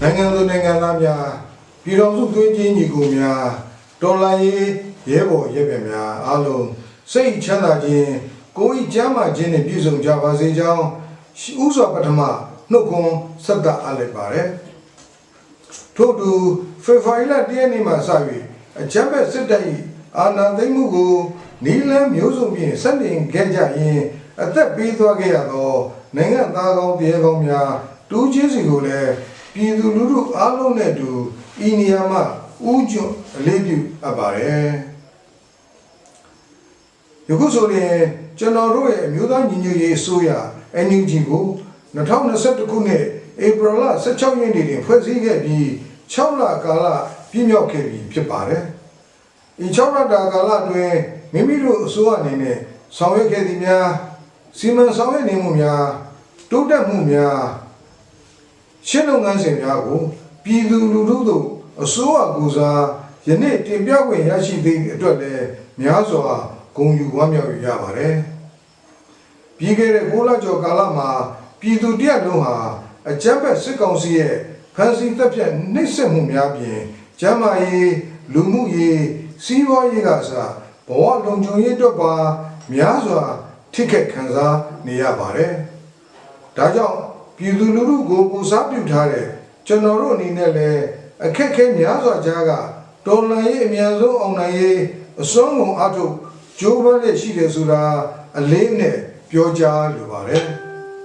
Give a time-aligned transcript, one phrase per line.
[0.00, 1.24] နိုင်ငံသူနိုင်ငံသားများ
[1.84, 3.44] ပြည်တော်စုသွေးချင်းညီကိုများ
[4.02, 4.66] တော်လှန်ရေး
[5.10, 6.66] ရဲဘော်ရဲဘက်များအားလုံး
[7.12, 8.12] စိတ်ချမ်းသာခြင်း
[8.56, 10.84] ကိုယ်ဤကျမ်းမာခြင်းနှင့်ပြည့်စုံကြပါစေကြောင်း
[11.64, 12.20] ဥစွာပထမ
[12.70, 13.14] နှုတ်ခွန်း
[13.44, 14.48] ဆက်သအားလိုက်ပါတယ်
[15.96, 16.30] ထို့သူ
[16.84, 17.96] ဖေဖော်ဝါရီလတရက်နေ့မှစ၍
[18.80, 19.62] အကြမ်းဖက်စစ်တပ်၏
[20.18, 21.14] အာဏာသိမ်းမှုကို
[21.64, 24.00] နီလန်းမျိုးစုံဖြင့်ဆက်တင်ခဲ့ကြရင်
[24.42, 25.72] အသက်ပေးသွားခဲ့ရသော
[26.16, 27.70] နိုင်ငံသားကောင်းပြည်ကောင်းများ
[28.10, 29.12] တူးချင်းစီကိုလည်း
[29.54, 31.10] ပြည်သူလူထုအားလုံးနဲ့အတူ
[31.66, 32.22] ဤနေရာမှာ
[32.70, 33.04] ဥကြွ
[33.36, 34.93] အလေးပြုအပ်ပါတယ်
[37.28, 37.98] ယခုဆိုရင်
[38.38, 40.30] ကျွန်တော်တို့ရဲ့အမျိုးသားညီညွတ်ရေးအစိုးရ
[40.86, 41.44] NUG ကို
[41.96, 43.04] 2021ခုနှစ်
[43.44, 45.66] ဧပြီလ16ရက်နေ့တွင်ဖွဲ့စည်းခဲ့ပြီး
[46.12, 46.86] 6လကာလ
[47.30, 48.62] ပြည့်မြောက်ခဲ့ပြီဖြစ်ပါတယ်။
[49.58, 50.98] ဒီ6လတာကာလအတွင်း
[51.32, 52.58] မိမိတို့အစိုးရအနေနဲ့
[52.96, 53.88] ဆောင်ရွက်ခဲ့သည်များ
[54.58, 55.84] စီမံဆောင်ရွက်နေမှုများ
[56.50, 57.38] တိုးတက်မှုများ
[58.88, 60.00] ရှင်းလုပ်ငန်းစဉ်များကို
[60.44, 61.46] ပြည်သူလူထုတို့
[61.82, 62.82] အစိုးရကူစား
[63.28, 65.46] ယနေ့တင်ပြခွင့်ရရှိသည့်အတွက်လည်း
[65.80, 66.26] များစွာ
[66.76, 68.16] ဂုဏ်ယူဝမ်းမြောက်ရပါတယ်။
[69.58, 71.10] ပြီးခဲ့တဲ့6လကျော်ကာလမှာ
[71.60, 72.56] ပြည်သူတရက်လုံးဟာ
[73.08, 74.34] အကြမ်းဖက်စစ်ကောင်စီရဲ့
[74.74, 76.80] ဖမ်းဆီးတပ်ဖြတ်နှိပ်စက်မှုများပြင်
[77.20, 77.92] ကျန်းမာရေး
[78.32, 79.02] လူမှုရေး
[79.44, 80.52] စီးပွားရေးကစား
[80.88, 82.14] ဘဝလုံခြုံရေးအတွက်ပါ
[82.72, 83.22] များစွာ
[83.72, 85.52] ထိခိုက်ခံစားနေရပါတယ်။
[86.56, 86.98] ဒါကြောင့်
[87.36, 89.26] ပြည်သူလူထုကိုပူစားပြုထားတဲ့
[89.66, 90.84] ကျွန်တော်တို့အနေနဲ့လည်း
[91.24, 92.52] အခက်အခဲများစွာကြားက
[93.06, 94.80] တော်လှန်ရေးအများဆုံးအောင်နိုင်ရေး
[95.20, 96.14] အစွမ်းကုန်အထုပ်
[96.58, 97.82] ကြိုးပမ်းလက်ရှိတယ်ဆိုတာ
[98.38, 98.96] အလေးနဲ့
[99.30, 100.44] ပြောကြားလိုပါတယ်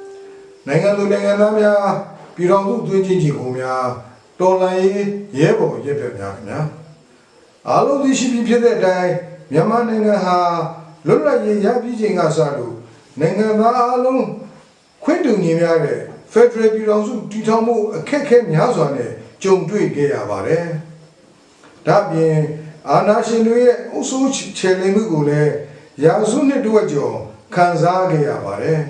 [0.68, 1.88] ။နိုင်ငံသူနိုင်ငံသားများ
[2.36, 3.86] ပြည်တော်စုသွေးချင်းကြီးကိုများ
[4.40, 5.08] တော်လှန်ရေး
[5.40, 6.60] ရဲဘော်ရဲဘက်များခင်ဗျာ
[7.68, 9.14] အားလုံးသိရှိပြီးဖြစ်တဲ့အတိုင်း
[9.52, 10.38] မြန်မာနိုင်ငံဟာ
[11.08, 12.76] လွတ်လပ်ရေးရပြီးချိန်ကစလို့
[13.20, 14.26] နိုင်ငံသားအားလုံး
[15.04, 16.00] ခွင့်တူညီများတဲ့
[16.34, 19.12] Federal ပြည်တော်စုတည်ထောင်မှုအခက်အခဲများစွာနဲ့
[19.44, 20.66] ကြုံတွေ့ခဲ့ရပါတယ်။
[21.88, 22.36] ဒါ့အပြင်
[22.88, 25.54] အာဏာရှင်တွေရဲ့အုပ်စိုးချယ်လှယ်မှုကိုလည်း
[26.04, 27.18] ရာစုနှစ်တဝက်ကျော်
[27.56, 28.82] ခံစားခဲ့ရပါတယ်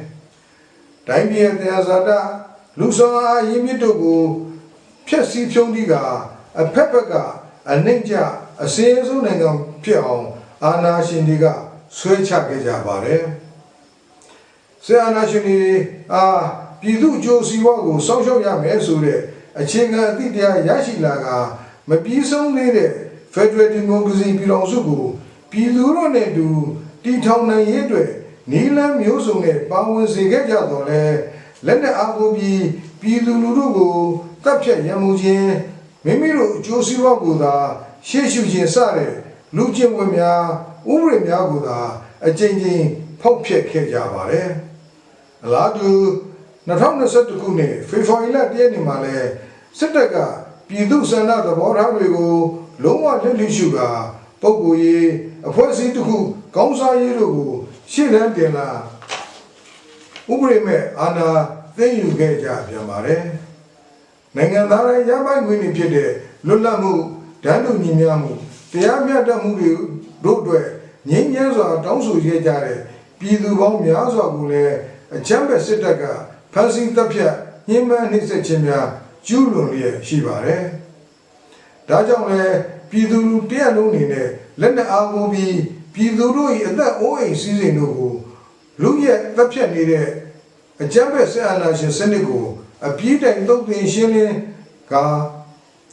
[1.07, 2.09] ။တိုင်းပြည်ရဲ့တရားစာတ
[2.79, 4.21] လူဆောင်အားရင်းမြစ်တို့ကို
[5.07, 5.93] ဖျက်ဆီးဖြုံးသီးက
[6.59, 7.13] အဖက်ဖက်က
[7.71, 8.15] အနှိမ့်ကြ
[8.63, 9.49] အစင်းဆုံးနိုင်ငံ
[9.83, 10.25] ဖြစ်အောင်
[10.63, 11.45] အာဏာရှင်တွေက
[11.97, 13.23] ဆွဲချခဲ့ကြပါတယ်။
[14.85, 15.61] ဆရာနာရှင်တွေ
[16.13, 16.23] အာ
[16.81, 19.19] ပြည်သူအကျိုးစီးပွားကိုစောင့်ရှောက်ရမယ်ဆိုတဲ့
[19.59, 21.27] အခြေခံအသည့်တရားရရှိလာက
[21.89, 22.91] မပြီးဆုံးသေးတဲ့
[23.33, 25.05] Federal Democracy ပြည်တော်စုကို
[25.51, 26.47] ပြည်သူတို့နဲ့အတူ
[27.03, 28.09] တည်ထောင်နိုင်ရေးအတွက်
[28.51, 31.03] နီလန်းမျိုးစုံနဲ့ပါဝင်စေခဲ့ကြတော့လဲ
[31.65, 32.63] လက်နက်အားကိုပြီး
[33.01, 33.95] ပြည်သူလူထုကို
[34.43, 35.51] တပ်ဖြတ်ရမှုခြင်း
[36.05, 37.55] မိမိတို့အကျိုးစီးပွားကိုသာ
[38.07, 39.13] ရှေ့ရှုခြင်းစတဲ့
[39.55, 40.43] လူချင်းဝင်များ
[40.91, 41.79] ဥပဒေများကိုသာ
[42.25, 42.85] အကြိမ်ကြိမ်
[43.21, 44.49] ဖောက်ဖျက်ခဲ့ကြပါတယ်
[45.43, 45.89] အလားတူ
[46.67, 49.15] 2021ခုနှစ်ဖေဖော်ဝါရီလတရက်နေ့မှာလဲ
[49.77, 50.17] စစ်တပ်က
[50.67, 52.33] ပြည်သူစန္ဒသဘောထားတွေကို
[52.83, 53.79] လုံးဝလက်လျှူက
[54.41, 55.07] ပုဂ္ဂိုလ်ရေး
[55.47, 56.17] အဖွဲ့အစည်းတစ်ခု
[56.55, 57.51] ကောင်းစားရေးတို့ကို
[57.91, 58.67] ရှေ့တန်းတင်လာ
[60.31, 61.29] ဥပဒေမဲ့အာဏာ
[61.77, 63.23] သိမ်းယူခဲ့ကြပြန်ပါတယ်
[64.35, 66.11] နိုင်ငံသားတိုင်းရပိုင်ခွင့်တွေဖြစ်တဲ့
[66.47, 66.93] လွတ်လပ်မှု
[67.43, 68.31] ဓာတ်တူညီမျှမှု
[68.71, 69.71] တရားမျှတမှုတွေ
[70.23, 70.65] တို့အတွက်
[71.09, 72.79] ငြိမ်းချမ်းစွာတောင်းဆိုခဲ့ကြတဲ့
[73.19, 74.75] ပြည်သူပေါင်းများစွာကိုလည်း
[75.15, 76.03] အကြမ်းဖက်စစ်တပ်က
[76.53, 77.33] ဖမ်းဆီးတပ်ဖြတ်
[77.69, 78.87] ညှဉ်းပန်းနှိပ်စက်ခြင်းများ
[79.27, 80.63] ကျူးလွန်လျက်ရှိပါတယ်။
[81.89, 82.57] ဒါကြောင့်လည်း
[82.89, 84.27] ပြည်သူလူတရက်လုံးအနေနဲ့
[84.61, 85.57] လက်နက်အားကိုပြီး
[85.93, 88.13] ပြည်သူတို့၏အသက်အိုးအိမ်စည်းစိမ်တို့ကို
[88.81, 90.07] လူရဲ့တပ်ဖြတ်နေတဲ့
[90.81, 92.45] အကြမ်းဖက်စစ်အာဏာရှင်စနစ်ကို
[92.87, 94.35] အပြည့်တိုင်သုတ်သင်ရှင်းလင်း
[94.91, 94.93] က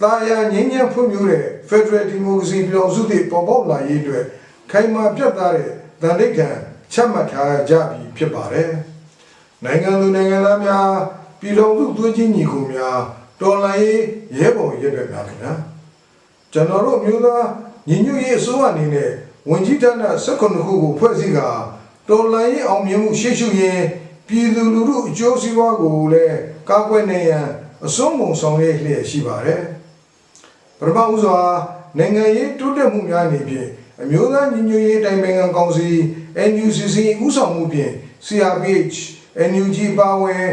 [0.03, 4.25] တာယာငြိမ်းချမ်းဖွံ့ဖြိုးတဲ့ Federal Democracy ပြည်တော်စုတည်ပေါ်ပေါက်လာရေးအတွက်
[4.71, 5.71] ခိုင်မာပြတ်သားတဲ့
[6.03, 6.49] ဗန္ဒိတ်ခံ
[6.93, 8.71] ချမှတ်ထားကြပြီဖြစ်ပါတယ်။
[9.65, 10.89] နိုင်ငံသူနိုင်ငံသားများ
[11.41, 12.99] ပြည်တော်စုသွေးချင်းညီကိုများ
[13.41, 14.03] တော်လှန်ရေး
[14.39, 15.53] ရဲဘော်ရဲဘက်များခင်ဗျာ
[16.57, 17.47] ကျွန်တော်တို့မျိုးသား
[17.89, 19.11] ညီညွတ်ရေးအစိုးရအနေနဲ့
[19.51, 19.93] ဝန်ကြီးဌာန
[20.25, 21.39] 16ခုကိုဖွဲ့စည်းက
[22.09, 23.85] တော်လှန်ရေးအောင်မြင်မှုရှေ့ရှုရင်း
[24.29, 26.39] ပြည်သူလူထုအကျိုးစီးပွားကိုလည်း
[26.69, 27.47] ကာကွယ်နေရန်
[27.87, 29.63] အစွမ်းကုန်ဆောင်ရွက်လျက်ရှိပါတယ်
[30.79, 31.39] ပထမဦးစွာ
[31.99, 33.69] နိုင်ငံရေးတိုးတက်မှုများအနေဖြင့်
[34.03, 35.89] အမျိုးသားညီညွတ်ရေးတိုင်ပင်ခံကောင်စီ
[36.51, 37.93] NUCC ဦးဆောင်မှုဖြင့်
[38.27, 38.97] CRPH
[39.51, 40.47] NUG ပါဝင်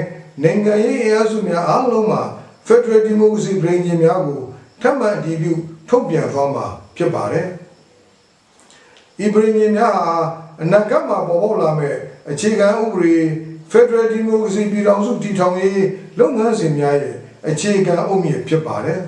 [0.44, 2.22] နိုင်ငံရေးအင်အားစုများအားလုံးမှာ
[2.68, 4.42] Federal Democracy ပြည်ကြီးများကို
[4.82, 5.54] ထပ်မံအတည်ပြု
[5.94, 7.48] ထုတ်ပြန်သွားမှာဖြစ်ပါတယ်။
[9.26, 10.08] ဤပြည်ကြီးများဟာ
[10.62, 11.96] အနာဂတ်မှာပေါ်ပေါက်လာမဲ့
[12.30, 13.18] အခြေခံဥပဒေ
[13.72, 15.84] Federal Democracy ပြည်ထောင်စုတည်ထောင်ရေး
[16.20, 17.16] လုပ်ငန်းစဉ်များရဲ့
[17.50, 19.00] အခြေခံအုတ်မြစ်ဖြစ်ပါတယ်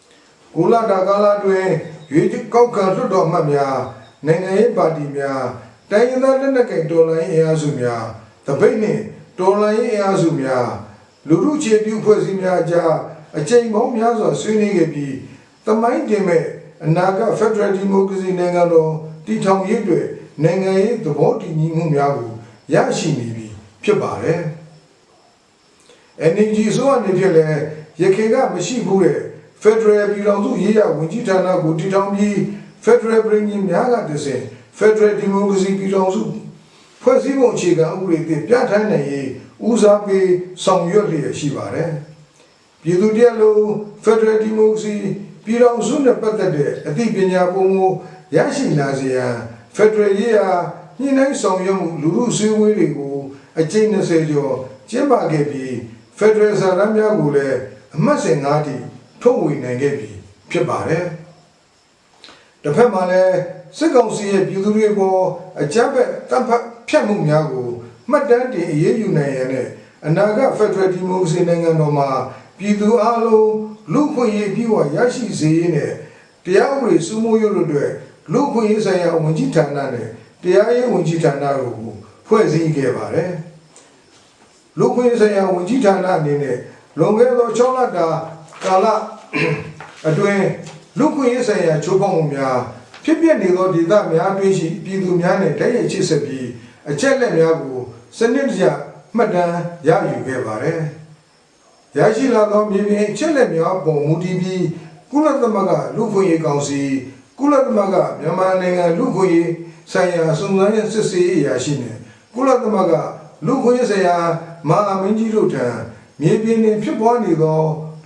[0.54, 1.66] ။ကိုလာတာကာလာတွင်
[2.12, 3.78] ရွေးကောက်ခံလွှတ်တော်မှတ်များ
[4.26, 5.42] နိုင်ငံရေးပါတီများ
[5.90, 8.04] တိုင်းရင်းသားလက်နက်ကိုင်တော်လှန်ရေးအင်အားစုများ
[8.46, 9.02] တပိတ်နှင့်
[9.38, 10.66] တော်လှန်ရေးအင်အားစုများ
[11.28, 12.92] လူမှုခြေပြုဖွဲ့စည်းများကြား
[13.38, 15.14] အကြိမ်ပေါင်းများစွာဆွေးနွေးခဲ့ပြီး
[15.66, 16.44] တမိုင်းတင်မဲ့
[16.84, 18.92] အနာဂတ် Federal Democracy နိုင်ငံတော်
[19.26, 20.06] တည်ထောင်ရေးအတွက်
[20.44, 22.30] နိုင်ငံရေးသဘောတူညီမှုများကို
[22.74, 23.46] ရရှိနေပြီ
[23.82, 24.40] ဖြစ်ပါတယ်။
[26.32, 27.60] NGO ဆိုအနေဖြင့်လည်း
[28.00, 29.20] ရခိုင်ကမရှိဘူးတဲ့
[29.62, 32.34] Federal ပြည်ထောင်စုရေးရဝန်ကြီးဌာနကိုတည်ထောင်ပြီး
[32.84, 34.28] Federal ပြည်ညင်များကတည်းက
[34.78, 36.22] Federal Democracy ပြည်ထောင်စု
[37.02, 39.28] ဖွဲ့စည်းပုံအခြေခံဥပဒေသစ်ပြဋ္ဌာန်းနိုင်ရေး
[39.66, 40.28] ဦးစားပေး
[40.64, 41.90] ဆောင်ရွက်လျက်ရှိပါတယ်။
[42.82, 43.60] ပြည်သူတရားလုံး
[44.04, 44.96] Federal Democracy
[45.46, 47.76] ပြည်ထောင်စုနဲ့ပတ်သက်တဲ့အသိပညာပုံမ
[48.36, 49.34] ရရှိလာစေရန်
[49.76, 50.48] Federal ရေးရာ
[51.00, 53.16] ညှိနှိုင်းဆောင်ရွက်မှုလူမှုစည်းဝေးတွေကို
[53.58, 54.56] အကျဉ်း20ကျော်
[54.90, 55.72] ကျင်းပခဲ့ပြီး
[56.18, 57.58] Federal စာတမ်းများကိုလည်း
[57.96, 58.76] အမှတ်စဉ်၅တိ
[59.22, 60.10] ထုတ်ဝေနိုင်ခဲ့ပြီ
[60.50, 61.04] ဖြစ်ပါတယ်။
[62.62, 63.36] တစ်ဖက်မှာလည်း
[63.78, 65.22] စစ်ကောင်စီရဲ့ပြည်သူတွေပေါ်
[65.60, 67.68] အကြမ်းဖက်တပ်ဖက်ဖြတ်မှုများကို
[68.10, 69.68] မှတ်တမ်းတင်အရေးယူနိုင်ရတဲ့
[70.06, 72.08] အနာဂတ် Federal Democracy နိုင်ငံတော်မှာ
[72.58, 75.92] ပြည်သူအလုံး လူ့ခွင့်ရေးပြည်ဝရရှိစေရေးနဲ့
[76.44, 77.90] တရားဥပဒေစိုးမိုးရေးတို့အတွက်
[78.32, 80.08] လူ့ခွင့်ရေးဆိုင်ရာဝန်ကြီးဌာနနဲ့
[80.42, 81.94] တရားရေးဝန်ကြီးဌာနတို့ကို
[82.26, 83.30] ဖွဲ့စည်းခဲ့ပါတယ်။
[84.78, 86.56] လူ့ခွင့်ရေးဆိုင်ရာဝန်ကြီးဌာနအနေနဲ့
[86.98, 88.06] လွန်ခဲ့သော6လတာ
[88.64, 88.86] ကာလ
[90.08, 90.46] အတွင်း
[90.98, 92.58] လူ့ခွင့်ရေးဆိုင်ရာချိုးဖောက်မှုများ
[93.04, 96.48] ဖြစ်ပျက်နေသောဒေသများတွင်ရှိပြည်သူများနဲ့တိုက်ရိုက်ချိတ်ဆက်ပြီး
[96.90, 97.78] အချက်လက်များကို
[98.18, 98.64] စနစ်တကျ
[99.16, 100.80] မှတ်တမ်းရယူခဲ့ပါတယ်။
[101.96, 104.64] ရရှိလာသောမြေပြင်အချက်လက်များပုံမူတည်ပြီး
[105.10, 106.82] ကုလသမဂ္ဂလူ့ခွင့်ရေးကောင်စီ
[107.38, 109.50] ကုလသမဂ္ဂမြန်မာနိုင်ငံလူ့ခွင့်ရေး
[109.92, 111.96] ဆိုင်ရာစုံစမ်းရေးစစ်ဆေးရေးအရာရှိနဲ့
[112.34, 112.92] ကုလသမဂ္ဂ
[113.46, 114.16] လူ့ခွင့်ရေးဆိုင်ရာ
[114.68, 115.66] မဟာမင်းကြီးတို့ထံ
[116.20, 117.60] မြေပြင်တွင်ဖြစ်ပွားနေသော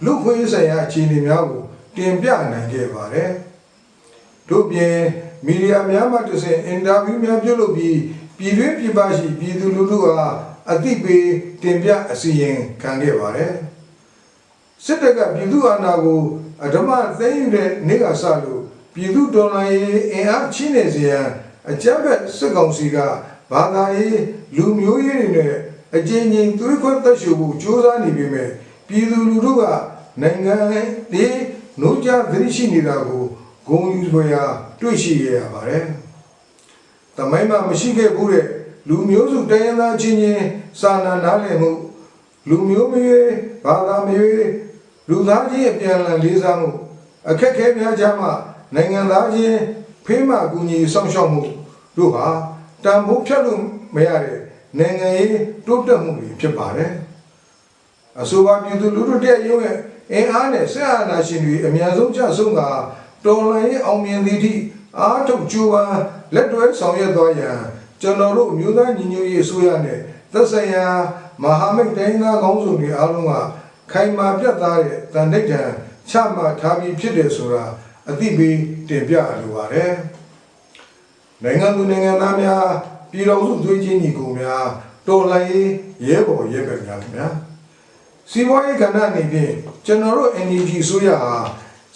[0.05, 1.63] လူ့ခွင့်ရေးဆိုင်ရာအခြေအနေများကို
[1.97, 3.31] တင်ပြနိုင်ခဲ့ပါတယ်။
[4.49, 4.97] တို့ပြင်
[5.47, 7.99] မီဒီယာများမှတစ်ဆင့်အင်တာဗျူးများပြုလုပ်ပြီး
[8.39, 10.37] ပြည်တွင်းပြည်ပရှိပြည်သူလူထုအား
[10.71, 11.27] အသိပေး
[11.63, 13.53] တင်ပြအစီရင်ခံခဲ့ပါတယ်။
[14.85, 16.21] စစ်တပ်ကပြည်သူအာဏာကို
[16.65, 18.63] အဓမ္မသိမ်းယူတဲ့နေ့ကစလို့
[18.95, 21.27] ပြည်သူတော်လှန်ရေးအင်အားချင်းနေစေရန်
[21.71, 22.97] အကြမ်းဖက်စစ်ကောင်စီက
[23.51, 24.21] ဘာသာရေး
[24.57, 25.55] လူမျိုးရေးတွေနဲ့
[25.97, 28.49] အကျဉ်းချင်းသွေးခွဲသက်ရှုဖို့ကြိုးစားနေပေမဲ့
[28.89, 29.63] ပြည်သူလူထုက
[30.23, 30.57] နိုင်ငံ
[31.13, 31.25] ဒီ
[31.81, 33.25] နှုတ်ကြသတိရှိနေတာကို
[33.67, 34.45] ဂုံယူဖွယ်ရာ
[34.81, 35.85] တွေ့ရှိရရပါတယ်။
[37.17, 38.47] တမိုင်းမှာမရှိခဲ့ဘူးတဲ့
[38.89, 40.45] လူမျိုးစုတိုင်းရင်းသားချင်းချင်း
[40.81, 41.71] စာနာနားလည်မှု
[42.49, 43.35] လူမျိုးမျိုး
[43.65, 44.70] ဘာသာမျိုး
[45.11, 46.71] လူသားချင်းအပြန်အလှန်လေးစားမှု
[47.31, 48.33] အခက်အခဲများကြားမှာ
[48.75, 49.61] နိုင်ငံသားချင်း
[50.07, 51.43] ဖေးမှကူညီဆောင်ရှောက်မှု
[51.97, 52.27] တို့ဟာ
[52.85, 53.63] တန်ဖိုးဖြတ်လို့
[53.95, 54.41] မရတဲ့
[54.79, 56.93] နိုင်ငံရေးတိုးတက်မှုတွေဖြစ်ပါတယ်
[58.21, 59.79] အဆိုပါပြည်သူလူထုတဲ့ရုံးရဲ့
[60.13, 62.61] အင်အားနဲ့ဆက်အာဏာရှင်တွေအများဆုံးကြဆုံးက
[63.25, 64.55] တော်လှန်ရေးအောင်မြင်သည့်အထိ
[64.99, 66.01] အားထုတ်ကြိုးပမ်း
[66.35, 67.59] လက်တွဲဆောင်ရွက်သွားရန်
[68.01, 69.99] ကျွန်တော်တို့အမျိုးသားညီညွတ်ရေးအစိုးရနဲ့
[70.33, 70.87] သက်ဆိုင်ရာ
[71.43, 73.33] မဟာမိတ်တိုင်းသားကောင်းဆောင်တွေအားလုံးက
[73.93, 75.71] ခိုင်မာပြတ်သားတဲ့တန်ဋိဌာန်
[76.11, 77.65] ချမှတ်ထားပြီးဖြစ်တယ်ဆိုတာ
[78.09, 78.59] အသိပေး
[78.89, 79.93] တင်ပြလိုပါတယ်။
[81.43, 82.67] နိုင်ငံသူနိုင်ငံသားများ
[83.11, 84.67] ပြည်တော်စုသွေးချင်းညီကိုများ
[85.07, 85.71] တော်လှန်ရေး
[86.07, 87.29] ရဲဘော်ရဲဘက်များခင်ဗျာ။
[88.31, 89.53] စီးပွားရေးကဏ္ဍအနေဖြင့်
[89.87, 91.35] ကျွန်တော်တို့ NGO ဆိုရဟာ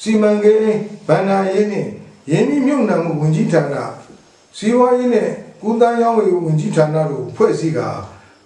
[0.01, 1.89] စီမံကိန်းဗန္ဒာရေးနဲ့
[2.31, 3.77] ရင်းနှီးမြှုပ်နှံမှုဝန်ကြီးဌာန
[4.59, 5.31] စီးပွားရေးနဲ့
[5.63, 6.13] ကုသရေး
[6.45, 7.81] ဝန်ကြီးဌာနတို့ဖွဲ့စည်းက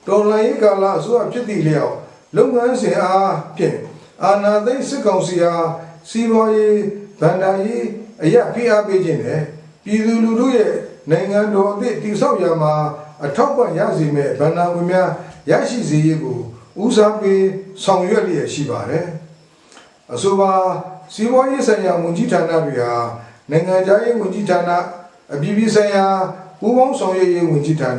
[0.06, 1.94] တော်လှန်ရေးကာလအစိုးရဖြစ်သည့်လျောက်
[2.36, 3.76] လုပ်ငန်းစဉ်အားဖြင့်
[4.22, 5.66] အာဏာသိမ်းစစ်ကောင်စီအား
[6.10, 6.78] စီးပွားရေး
[7.20, 7.84] ဗန္ဒာရေး
[8.22, 9.42] အရာဖိအားပေးခြင်းနဲ့
[9.84, 10.72] ပြည်သူလူထုရဲ့
[11.10, 12.74] နိုင်ငံတော်အသည့်တည်ဆောက်ရမှာ
[13.24, 15.10] အထောက်ပံ့ရစေမဲ့ဗန္ဒာဝင်များ
[15.50, 16.38] ရရှိစေရေးကို
[16.82, 17.44] ဦးစားပေး
[17.82, 19.06] ဆောင်ရွက်လျက်ရှိပါတယ်
[20.12, 20.52] အဆိုပါ
[21.14, 22.92] စီးပွားရေးဆိုင်ရာဝန်ကြီးဌာနတွေဟာ
[23.50, 24.70] နိုင်ငံခြားရေးဝန်ကြီးဌာန
[25.32, 26.06] အပြည်ပြည်ဆိုင်ရာ
[26.60, 27.92] ပူးပေါင်းဆောင်ရွက်ရေးဝန်ကြီးဌာန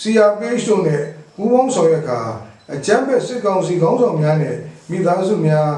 [0.00, 1.02] CRPH တို့နဲ့
[1.36, 2.20] ပူးပေါင်းဆောင်ရွက်ကာ
[2.74, 4.56] အကြမ်းဖက်စစ်ကောင်စီခေါင်းဆောင်များနဲ့
[4.90, 5.70] မိသားစုများ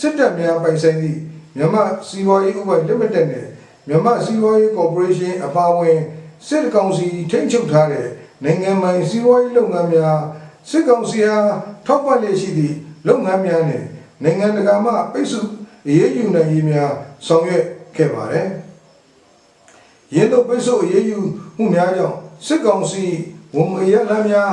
[0.00, 1.18] စစ်တပ်များပိုင်ဆိုင်သည့်
[1.56, 3.46] မြန်မာစီးပွားရေးဥပဒေ limited နဲ့
[3.88, 5.98] မြန်မာစီးပွားရေးကော်ပိုရေးရှင်းအပါအဝင်
[6.46, 8.06] စစ်ကောင်စီထိန်းချုပ်ထားတဲ့
[8.44, 10.18] နိုင်ငံပိုင်စီးပွားရေးလုပ်ငန်းများ
[10.70, 11.48] စစ်ကောင်စီအား
[11.86, 12.76] ထောက်ပံ့လျက်ရှိသည့်
[13.08, 13.84] လုပ်ငန်းများနဲ့
[14.22, 15.48] နိုင်ငံတကာမှပိတ်ဆို့
[15.86, 16.92] အရေးယူနိုင်ရေးများ
[17.26, 17.64] ဆောင်ရွက်
[17.96, 18.48] ခဲ့ပါတယ်။
[20.14, 21.18] ရင်းတို့ပိတ်ဆို့အရေးယူ
[21.56, 23.04] မှုများကြောင့်စစ်ကောင်စီ
[23.56, 24.52] ဝန်ငွေရလမ်းများ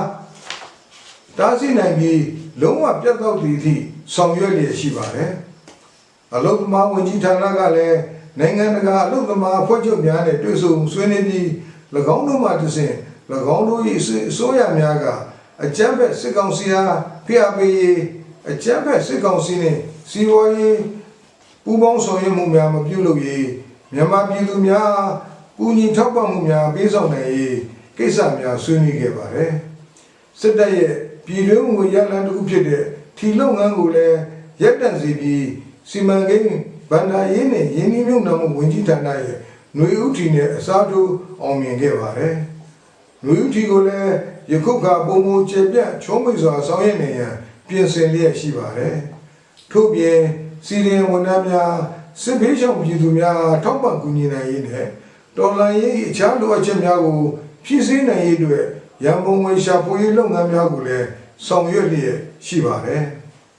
[1.37, 2.21] တားဆီးနိုင်ပြီး
[2.61, 3.75] လုံးဝပြတ်တော့သည့်အထိ
[4.13, 5.31] ဆောင်ရွက်လျက်ရှိပါတယ်။
[6.35, 7.99] အလုသမားဝန်ကြီးဌာနကလည်း
[8.39, 11.47] နိုင်ငံတကာအလုသမားဖွဲ့ချုပ်များနဲ့တွေ့ဆုံဆွေးနွေးပြီး၎
[12.15, 12.95] င်းတို့မှတဆင့်၎
[13.55, 14.03] င်းတို့၏အ
[14.37, 15.05] စိုးရများက
[15.63, 17.99] အကြမ်းဖက်စစ်ကောင်စီအားဖိအားပေးရေး
[18.49, 20.79] အကြမ်းဖက်စစ်ကောင်စီနှင့်စီးပွားရေး
[21.63, 23.47] ပူးပေါင်းဆောင်ရွက်မှုများမပြုလုပ်ရေး
[23.93, 24.91] မြန်မာပြည်သူများ
[25.57, 27.57] ကူညီထောက်ပံ့မှုများပေးဆောင်နိုင်ရေး
[27.97, 29.51] ကိစ္စများဆွေးနွေးခဲ့ပါတယ်
[30.39, 30.93] စစ်တပ်ရဲ့
[31.25, 32.83] ပြည်တွင်းငွေရလန်းတစ်ခုဖြစ်တဲ့
[33.17, 34.19] ထီလုပ်ငန်းကိုလည်း
[34.61, 35.47] ရပ်တန့်စေပြီး
[35.89, 36.47] စီမံကိန်း
[36.89, 39.37] ဗန္ဒာရေးနဲ့ယင်းနှိမ့်မြုပ်နှံမှုဝင်ကြီးဌာနရဲ့
[39.75, 41.11] ຫນွေဥတီနဲ့အစားထိုး
[41.41, 42.35] အောင်မြင်ခဲ့ပါတယ်။
[43.25, 44.13] လူယူတီကိုလည်း
[44.51, 47.33] ယခုကပုံမကျေပြန့်ချုံးမိတ်စွာဆောင်ရွက်နေရန်
[47.67, 48.95] ပြင်ဆင်လျက်ရှိပါတယ်။
[49.71, 50.19] ထို့ပြင်
[50.65, 51.73] စီရီယံဝန်ထမ်းများ
[52.21, 54.87] စစ်ဘေးရှောင်ပြည်သူများထောက်ပံ့ကူညီနိုင်ရေးနဲ့
[55.37, 57.19] တော်လှန်ရေးအခြားလိုအပ်ချက်များကို
[57.65, 58.65] ဖြည့်ဆည်းနိုင်ရေးအတွက်
[59.03, 61.07] ရန်ပုံငွေရှာဖွေရေးလုပ်ငန်းများကိုလည်း
[61.45, 63.03] ဆောင်ရွက်လျက်ရှိပါတယ်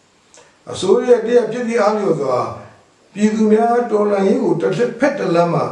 [0.70, 2.38] ။အစိုးရရဲ့တရားပြည်သူအားလျော်စွာ
[3.14, 5.64] ပြည်သူများတော်လှန်ရေးကိုတစ်ဖက်တစ်လမ်းမှာ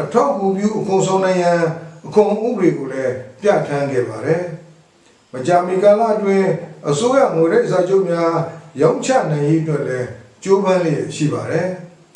[0.00, 1.62] အထောက်အကူပြုအခွန်ဆောင်နိုင်ရန်
[2.06, 4.42] အခွန်ဥပဒေကိုလည်းပြဋ္ဌာန်းခဲ့ပါတယ်။
[5.32, 6.48] မကြာမီကာလအတွင်း
[6.88, 8.32] အစိုးရငွေရိတ်စာချုပ်များ
[8.80, 10.08] ရောင်းချနိုင်ရေးအတွက်လည်း
[10.42, 11.68] ကြိုးပမ်းလျက်ရှိပါတယ်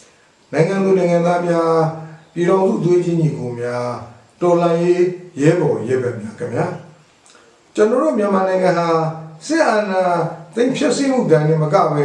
[0.53, 1.73] ။နိုင်ငံသူနိုင်ငံသားများ
[2.35, 3.87] ပြည်တော်စုသွေးချင်းညီကိုများ
[4.41, 5.03] တော်လှန်ရေး
[5.41, 6.67] ရဲဘော်ရဲဘက်များခင်ဗျာ။
[7.75, 8.89] ကျွန်တော်တို့မြန်မာနိုင်ငံဟာ
[9.47, 10.03] စစ်အာဏာ
[10.55, 12.05] သိမ်းဖြစ်စီမှုဒဏ်နဲ့မကပဲ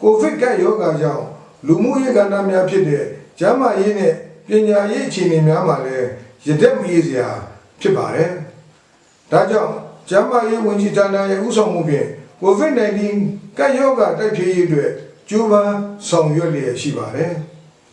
[0.00, 1.24] ကိုဗစ်ကပ်ရောဂါကြောင့်
[1.66, 3.04] လူမှုရေးကဏ္ဍများဖြစ်တဲ့
[3.38, 4.12] ကျန်းမာရေးနဲ့
[4.48, 6.08] ပညာရေးအခြေအနေများမှာလည်း
[6.46, 7.28] ရတဲ့မီးစရာ
[7.80, 8.30] ဖြစ်ပါတယ်။
[9.30, 9.72] ဒါကြောင့်
[10.08, 12.08] ကျန်းမာရေးဝန်ကြီးဌာနရဲ့ဥဆောင်မှုဖြင့်
[12.42, 13.00] COVID-19
[13.58, 14.90] ကပ်ရောဂါတိုက်ဖျက်ရေးအတွက်
[15.28, 15.76] ကြိုးပမ်း
[16.08, 17.32] ဆောင်ရွက်လျက်ရှိပါတယ်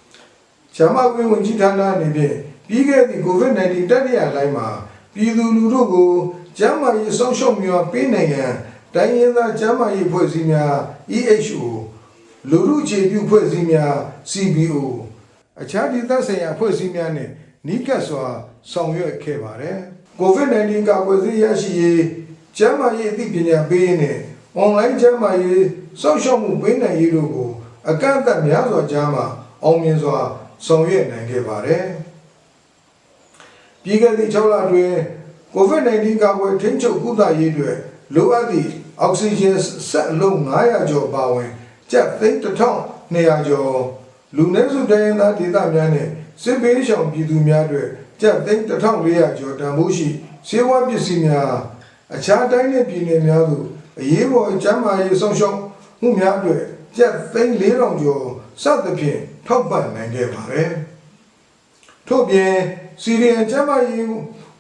[0.75, 2.35] ။ကျန်းမာရေးဝန်ကြီးဌာနအနေဖြင့်
[2.67, 4.67] ပြီးခဲ့သည့် COVID-19 တတိယလှိုင်းမှာ
[5.13, 6.11] ပြည်သူလူထုကို
[6.61, 8.53] ကျန်းမာရေးစောင့်ရှောက်မှုများပေးနိုင်ရန်
[8.93, 10.73] တိုင်းရင်းသားကျန်းမာရေးဖွဲ့စည်းများ
[11.17, 11.61] EHO
[12.49, 13.93] လူထုအခြေပြုဖွဲ့စည်းများ
[14.31, 14.75] CBO
[15.61, 17.29] အခြားဒေသဆိုင်ရာဖွဲ့စည်းများနဲ့
[17.67, 18.25] နီးကပ်စွာ
[18.71, 19.77] ဆောင်ရွက်ခဲ့ပါတယ်။
[20.19, 22.03] COVID-19 ကာကွယ်ဆေးရရှိရေး
[22.57, 24.17] ကျန်းမာရေးအသိပညာပေးရေးနဲ့
[24.61, 25.65] online ကျန်းမာရေး
[26.01, 27.51] စောင့်ရှောက်မှုပေးနိုင်ရေးတို့ကို
[27.89, 29.25] အကန့်အသတ်များစွာကြားမှာ
[29.63, 30.17] အောင်မြင်စွာ
[30.65, 31.85] ဆောင်ရွက်နိုင်ခဲ့ပါတယ်။
[33.83, 34.97] ပြည်ခဲ့သည့်6လအတွင်း
[35.55, 37.77] COVID-19 ကာကွယ်ထိန်းချုပ်ကုသရေးအတွက်
[38.15, 38.69] လိုအပ်သည့်
[39.01, 39.57] အောက်ဆီဂျင်
[39.89, 41.51] ဆက်အလုံး900ကျော်ပါဝင်
[41.91, 43.75] ကျပ်သိန်း1200ကျော်
[44.35, 46.07] လူနည်းစုတိုင်းရင်းသားဒေသများနဲ့
[46.43, 47.89] စစ်ဘေးရှောင်ပြည်သူများအတွက်
[48.21, 50.07] ကျပ်သိန်း1400ကျော်တန်ဖိုးရှိ
[50.47, 51.53] စေဝါပစ္စည်းများ
[52.15, 53.65] အခြားတိုင်းနဲ့ပြည်နယ်များသို့
[53.99, 55.57] အရေးပေါ်ကျန်းမာရေးဆောင်ရှောက်
[56.01, 56.63] မှုများအတွက်
[56.97, 58.25] ကျပ်သိန်း4000ကျော်
[58.63, 60.71] စသဖြင့်ထောက်ပံ့နိုင်ခဲ့ပါတယ်။
[62.07, 62.55] ထို့ပြင်
[63.01, 64.05] စီရီယန်ကျန်းမာရေး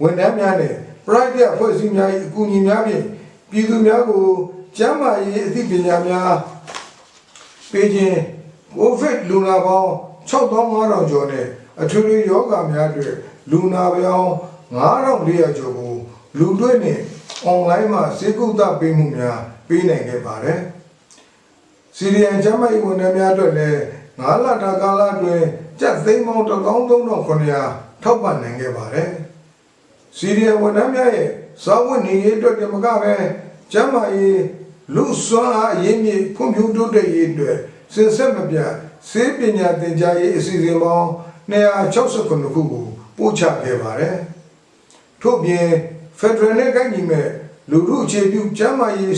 [0.01, 0.73] ဝန်ထမ်းများနဲ့
[1.05, 3.05] private အဖွဲ့အစည်းများ၏အကူအညီများဖြင့်
[3.51, 4.23] ပြည်သူများကို
[4.77, 6.31] ကျန်းမာရေးအသိပညာများ
[7.71, 8.19] ပေးခြင်း
[8.75, 9.91] ကိုဗစ်လူနာပေါင်း
[10.29, 11.45] 6500ကျော်နဲ့
[11.81, 13.15] အထွေထွေယောဂများအတွက်
[13.51, 14.29] လူနာပေါင်း
[14.77, 15.93] 9400ကျော်ကို
[16.37, 16.99] လူတွေ့နဲ့
[17.45, 20.59] အွန်လိုင်းမှာစေကုသပေးမှုများပေးနိုင်ခဲ့ပါတယ်။
[21.95, 23.79] စီရီယန်ကျန်းမာရေးဝန်ထမ်းများအတွက်လည်း
[24.19, 25.47] 9လတာကာလအတွင်း
[25.79, 29.09] ကျပ်သိန်းပေါင်း13900ထောက်ပံ့နိုင်ခဲ့ပါတယ်။
[30.17, 31.29] စီရီယန်ဝန်ထမ်းများရဲ့
[31.63, 33.13] စာဝတ်နေရေးအတွက်တမကပဲ
[33.71, 34.41] ကျန်းမာရေး
[34.95, 37.57] လူစွမ်းအားအရင်းမြစ်ဖွံ့ဖြိုးတိုးတက်ရေးအတွက်
[37.93, 38.71] စင်ဆက်မပြတ်
[39.09, 41.07] စေပညာသင်ကြားရေးအစီအစဉ်ပေါင်း
[41.51, 42.85] 269ခုကို
[43.17, 44.17] ပို့ချခဲ့ပါတယ်။
[45.21, 45.67] ထို့ပြင်
[46.19, 47.27] ဖက်ဒရယ်နဲ့ကိုက်ညီမဲ့
[47.71, 49.15] လူမှုအခြေပြုကျန်းမာရေး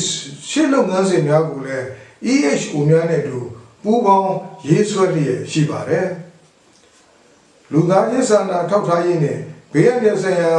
[0.50, 1.86] ရှေ့လုပ်ငန်းစဉ်များကိုလည်း
[2.34, 3.40] EHO များနဲ့အတူ
[3.84, 4.34] ပူးပေါင်း
[4.68, 6.08] ရေးဆွဲလျက်ရှိပါတယ်။
[7.72, 9.40] လူသားချင်းစာနာထောက်ထားရေးနဲ့
[9.74, 10.54] ဘေးအန္တရာယ်ဆိုင်ရာ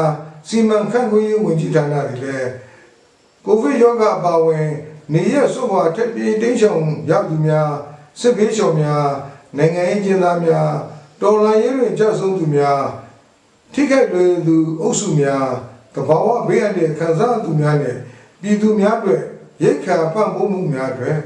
[0.48, 2.50] စီမံခန့်ခွဲရေးဝန်ကြီးဌာနတွေလည်း
[3.44, 4.68] ကိုဗစ်ရောဂါအပါအဝင်
[5.12, 7.70] နေရစွာထက်ပြေးတိန့်ရှောင်ရသူများ
[8.20, 9.06] စစ်ဘေးရှောင်များ
[9.58, 10.70] နိုင်ငံရေးကျင်းသားများ
[11.20, 12.80] တော်လှန်ရေးတွင်ကြဆုံသူများ
[13.72, 15.46] ထိခိုက်လွယ်သူအုပ်စုများ
[15.94, 17.96] ကဘာဝဘေးအန္တရာယ်ခံစားသူများနဲ့
[18.42, 19.22] ပြည်သူများအတွက်
[19.62, 21.18] ရိတ်ခါပံ့ပိုးမှုများအတွက်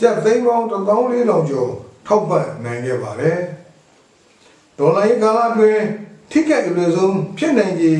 [0.00, 1.70] ကျပ်သိန်းပေါင်း14000ကျော်
[2.06, 3.40] ထောက်ပံ့နိုင်ခဲ့ပါတယ်
[4.78, 5.82] ဒေါ်လာရေးကာလအတွင်း
[6.30, 7.92] ထိခိုက်အလွယ်ဆုံးဖြစ်နိုင်ခြေ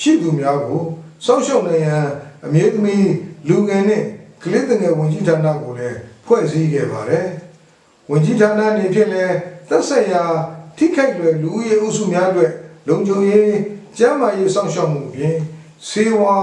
[0.00, 0.82] ရှိသူများကို
[1.24, 2.04] စောင့်ရှောက်နိုင်ရန်
[2.44, 3.12] အမြဲတမ်း
[3.48, 4.02] လူငယ်နဲ့
[4.42, 7.26] ကလေးငယ်ဝန်ကြီးဌာနကိုလည်းဖွဲ့စည်းခဲ့ပါတယ်။
[8.10, 9.34] ဝန်ကြီးဌာနအနေဖြင့်လည်း
[9.68, 10.24] သက်ဆိုင်ရာ
[10.76, 12.52] ထိခိုက်လွယ်လူဦးရေအုပ်စုများအတွက်
[12.88, 13.54] လုံခြုံရေး
[13.98, 15.36] ကျန်းမာရေးစောင့်ရှောက်မှုအပြင်
[15.88, 16.36] စေဝါ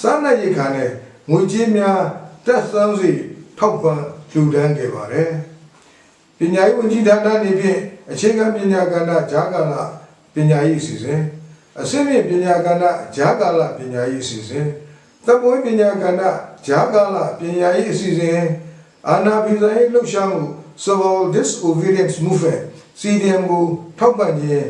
[0.00, 0.90] စားနပ်ရိက္ခာနဲ့
[1.30, 2.00] ငွေကြေးများ
[2.46, 3.12] တက်သန်းစီ
[3.58, 5.30] ထောက်ပံ့လှူဒန်းခဲ့ပါတယ်။
[6.38, 7.80] ပညာရေးဝန်ကြီးဌာနအနေဖြင့်
[8.10, 9.74] အခြေခံပညာကဏ္ဍဂျာကာလ
[10.34, 11.20] ပညာရေးအစီအစဉ်
[11.80, 12.84] အဆင့်မြင့်ပညာကဏ္ဍ
[13.16, 14.66] ဂျာကာလပညာရေးအစီအစဉ်
[15.26, 16.22] သဘွေးပညာကဏ္ဍ
[16.66, 18.40] ဂျာကာလပညာရေးအစီအစဉ်
[19.08, 20.42] အာနာပိဇာရေးလှုပ်ရှားမှု
[20.84, 22.62] Civil Disobedience Movement
[23.00, 23.64] CDM ကို
[23.98, 24.68] ထောက်ပံ့ခြင်း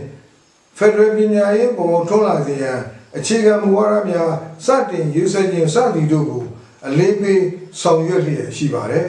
[0.78, 2.78] Federal ပညာရေးပုံထုံးလာစေရန်
[3.16, 4.30] အခြေခံမူဝါဒများ
[4.66, 6.42] စတင်ရေးဆွဲခြင်းစသည်တို့ကို
[6.86, 7.42] အလေးပေး
[7.80, 9.08] ဆောင်ရွက်လျက်ရှိပါတယ်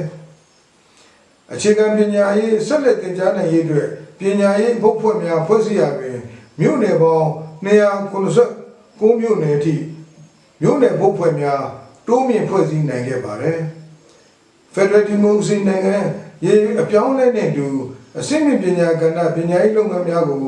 [1.53, 3.87] အခြေခံပညာရေးဆက်လက်သင်ကြားနိုင်ရေးအတွက်
[4.19, 6.17] ပညာရေးဘုတ်ဖွဲ့များဖွဲ့စည်းရတွင်
[6.59, 7.27] မြို့နယ်ပေါင်း
[7.65, 9.75] 296မြို့နယ်အထိ
[10.61, 11.63] မြို့နယ်ဘုတ်ဖွဲ့များ
[12.07, 13.59] တိုးမြင့်ဖွဲ့စည်းနိုင်ခဲ့ပါတယ်
[14.73, 15.97] ဖက်ဒရယ်ဒီမိုကရေစီနိုင်ငံ
[16.45, 17.67] ရေးအပြောင်းအလဲနဲ့အတူ
[18.19, 20.45] အစိမ့်မြင့်ပညာကဏ္ဍပညာရေးလုပ်ငန်းများကို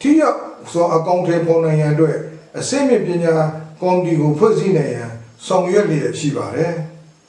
[0.00, 0.38] ထိရောက်
[0.72, 2.16] စွာအကောင့်ထဲပေါ်နိုင်ရန်အတွက်
[2.58, 3.34] အစိမ့်မြင့်ပညာ
[3.82, 5.10] ကော်မတီကိုဖွဲ့စည်းနိုင်ရန်
[5.46, 6.72] ဆောင်ရွက်လျက်ရှိပါတယ်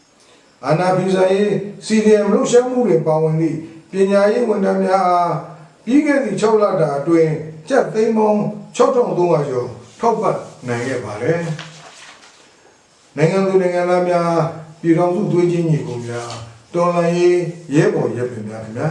[0.65, 1.53] ။အာနာပိဇာရေး
[1.85, 3.57] စီရီယမ်လှုပ်ရှားမှုတွေပါဝင်သည့်
[3.91, 5.33] ပညာရေးဝန်ထမ်းများအား
[5.85, 7.33] ပြီးခဲ့သည့်6လတာအတွင်း
[7.69, 8.39] ကျပ်သိန်းပေါင်း
[8.75, 9.69] 6300ကျော်
[9.99, 11.39] ထောက်ပံ့နိုင်ခဲ့ပါတယ်။
[13.17, 14.29] နိုင်ငံသူနိုင်ငံသားများ
[14.81, 16.29] ပြည်ထောင်စုသွေးချင်းညီကိုများ
[16.73, 17.39] တော်လှန်ရေး
[17.75, 18.87] ရဲဘော်ရဲပင်များခင်ဗျာ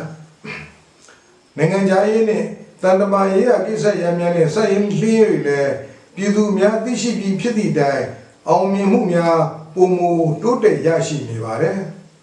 [1.56, 2.44] ။နိုင်ငံခြားရေးနဲ့
[2.82, 5.72] တန်တမာရေးအကိစ္စရများနဲ့ဆက်ရင်လျင်းတွေလည်း
[6.16, 8.04] ပြည်သူများသိရှိပြီးဖြစ်သည့်တိုင်
[8.48, 9.36] အောင်မြင်မှုများ
[9.74, 10.10] ပုံမူ
[10.42, 11.78] တိုးတက်ရရှိနေပါတယ်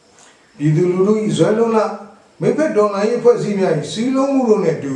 [0.58, 1.92] ။ပြည်သူလူထု၏ဇွဲလုံးလား
[2.42, 4.96] မိဖက်တော်လှန်ရေးဖွဲ့စည်းများ၏စီးလုံးမှုတို့နဲ့အတူ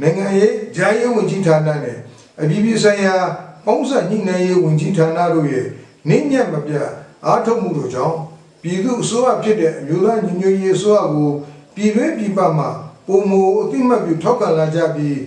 [0.00, 1.98] နိုင်ငံရေးဂျာရေးဝန်ကြီးဌာနနဲ့
[2.40, 3.16] အပြည်ပြည်ဆိုင်ရာ
[3.64, 5.66] ပေါင်းစပ်ညှိနှိုင်းရေးဝန်ကြီးဌာနတို့ရဲ့
[6.08, 6.88] နှင်းညက်မပြတ်
[7.26, 8.18] အားထုတ်မှုတို့ကြောင့်
[8.62, 11.30] ပြည်သူအစိုးရဖြစ်တဲ့အမျိုးသားညီညွတ်ရေးအစိုးရကို
[11.74, 12.66] ပြည်တွင်းပြည်ပမှ
[13.06, 15.18] ပုံမူအသိမှတ်ပြုထောက်ခံလာကြပြီး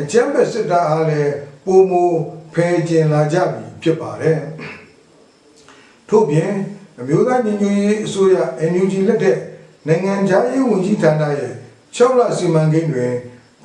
[0.00, 1.32] အကြမ်းဖက်စစ်တပ်အားလည်း
[1.64, 2.02] ပုံမူ
[2.54, 4.40] ဖယ်ကျင်လာကြပြီဖြစ်ပါတယ်။
[6.08, 6.52] ထို့ပြင်
[7.00, 8.36] အမျိုးသားညီညွတ်ရေးအစိုးရ
[8.72, 9.38] NUG လက်ထက်
[9.86, 11.52] နိုင်ငံခြားရေးဝန်ကြီးဌာနရဲ့
[11.96, 13.14] 6လစီမံကိန်းတွင်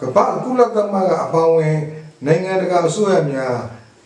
[0.02, 1.80] ကမ္ဘာကုလသမဂ္ဂအပေါင်းဝင်
[2.26, 3.58] နိုင်ငံတကာအစိုးရများ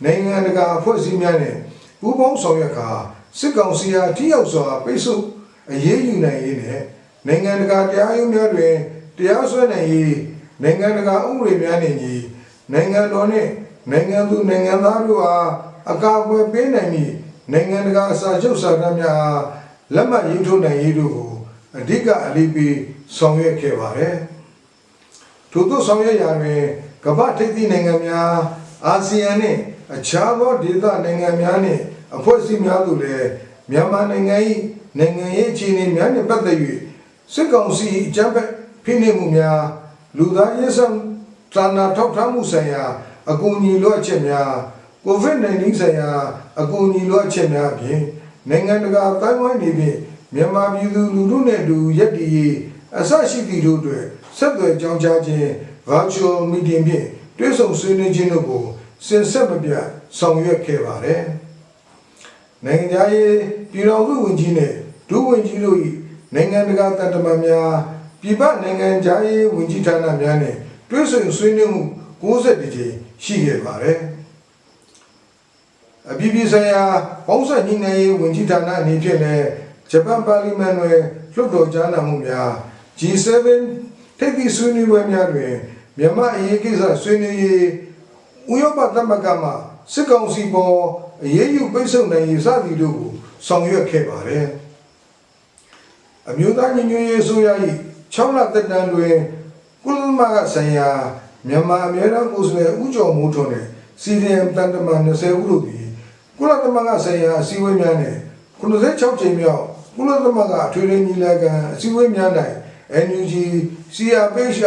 [0.04, 1.56] နိုင်ငံတကာအဖွဲ့အစည်းများနဲ့
[2.00, 2.90] ပူးပေါင်းဆောင်ရွက်ခါ
[3.38, 5.22] စစ်ကောင်စီအားထိရောက်စွာပိတ်ဆို့
[5.72, 6.82] အရေးယူနိုင်ရေးနဲ့
[7.26, 8.74] နိုင်ငံတကာတရားရုံးများတွင်
[9.16, 10.16] တရားစွဲနိုင်ရေး
[10.62, 12.14] နိုင်ငံတကာဥပဒေများနဲ့ညီ
[12.72, 13.50] နိုင်ငံတော်နှင့်
[13.90, 15.50] နိုင်ငံသူနိုင်ငံသားတို့အား
[15.90, 17.14] အကာအကွယ်ပေးနိုင်မည့်
[17.52, 19.42] နိုင်ငံတကာစာချုပ်စာတမ်းများအား
[19.94, 21.30] လက်မှတ်ရေးထိုးနိုင်ရေးတို့ကို
[21.78, 22.76] အဓိကအလေးပေး
[23.16, 24.14] ဆောင်ရွက်ခဲ့ပါတယ်။
[25.54, 26.62] ထို့သောဆောင်ရွက်ရာတွင်
[27.04, 28.32] ကမ္ဘာထိပ်သီးနိုင်ငံများ
[28.86, 29.58] အာဆီယံနှင့်
[29.94, 31.82] အခြားသောဒေသနိုင်ငံများနှင့်
[32.16, 33.28] အဖွဲ့အစည်းများတို့လည်း
[33.70, 34.36] မြန်မာနိုင်ငံ၏
[34.98, 36.58] နိုင်ငံရေးအခြေအနေများနှင့်ပတ်သက်၍
[37.32, 38.48] စစ်ကောင်စီအကြမ်းဖက်
[38.84, 39.60] ဖိနှိပ်မှုများ
[40.16, 40.92] လူသားရေးဆန်
[41.54, 42.84] သာနာထောက်ထားမှုဆိုင်ရာ
[43.30, 44.50] အကူအညီလိုအပ်ချက်များ
[45.06, 46.10] COVID-19 ဆိုင်ရာ
[46.60, 48.00] အကူအညီလိုအပ်ချက်များအပြင်
[48.50, 49.98] နိုင်ငံတကာတိုင်းဝိုင်းနေဖြင့်
[50.34, 52.54] မြန်မာပြည်သူလူထုနဲ့အတူရက်တည်ရေး
[52.98, 54.04] အစရှိသည့်တို့အတွက်
[54.38, 55.48] ဆက်သွယ်ကြောင်းကြားခြင်း
[55.88, 57.06] virtual meeting ဖြင့်
[57.38, 58.64] တွေ့ဆုံဆွေးနွေးခြင်းတို့ကို
[59.06, 59.84] စင်ဆက်မပြတ်
[60.18, 61.22] ဆောင်ရွက်ခဲ့ပါတယ်။
[62.64, 63.34] နိုင်ငံသားရေး
[63.72, 64.72] ပြည်တော်စုဝန်ကြီးနဲ့
[65.10, 65.78] ဒုဝန်ကြီးတို့၏
[66.34, 67.70] နိုင်ငံတကာတန်တမန်များ
[68.20, 70.56] ပြည်ပနိုင်ငံသားရေးဝန်ကြီးဌာနများနဲ့
[70.90, 71.82] တွေ့ဆုံဆွေးနွေးမှု
[72.22, 73.98] 60ကြိမ်ရှိခဲ့ပါတယ်။
[76.10, 76.84] အပြည်ပြည်ဆိုင်ရာ
[77.26, 79.48] ပေါင်းစပ်ညီနိုင်ရေးဝန်ကြီးဌာနအနေဖြင့်လည်း
[79.90, 80.98] ဂျပန်ပါလီမန်တွင်
[81.34, 82.50] လွှတ်တော်ကြားနာမှုများ
[82.98, 83.28] G7
[84.18, 85.54] ထိပ်သီးဆွေးနွေးပွဲများတွင်
[85.98, 87.66] မြန်မာအရေးကိစ္စဆွေးနွေးရေး
[88.50, 89.50] ဥရောပသမဂ္ဂမှ
[89.92, 90.76] စစ်ကောင်စီပေါ်
[91.24, 93.10] အရေးယူပိတ်ဆို့နိုင်ရေးစသည်တို့ကို
[93.46, 94.46] ဆောင်ရွက်ခဲ့ပါတယ်။
[96.28, 97.48] အမျိုးသားညီညွတ်ရေးအစိုးရ၏
[98.14, 99.16] 6လသက်တမ်းတွင်
[99.84, 100.88] ကုလသမဂ္ဂဆိုင်ရာ
[101.48, 103.66] မြန်မာအမြဲတမ်းကိုယ်စားလှယ်ဦးကျော်မိုးထွန်းနဲ့
[104.02, 105.84] စီရီယမ်တန်တမန်20ဦးတို့သည်
[106.38, 108.16] ကုလသမဂ္ဂဆိုင်ရာအစည်းအဝေးများနဲ့
[108.60, 109.64] 96ကြိမ်မြောက်
[109.96, 112.30] ကုလသမဂ္ဂအထွေထွေညီလာခံအစည်းအဝေးများ၌
[113.06, 113.34] NUG
[113.94, 114.60] CRPH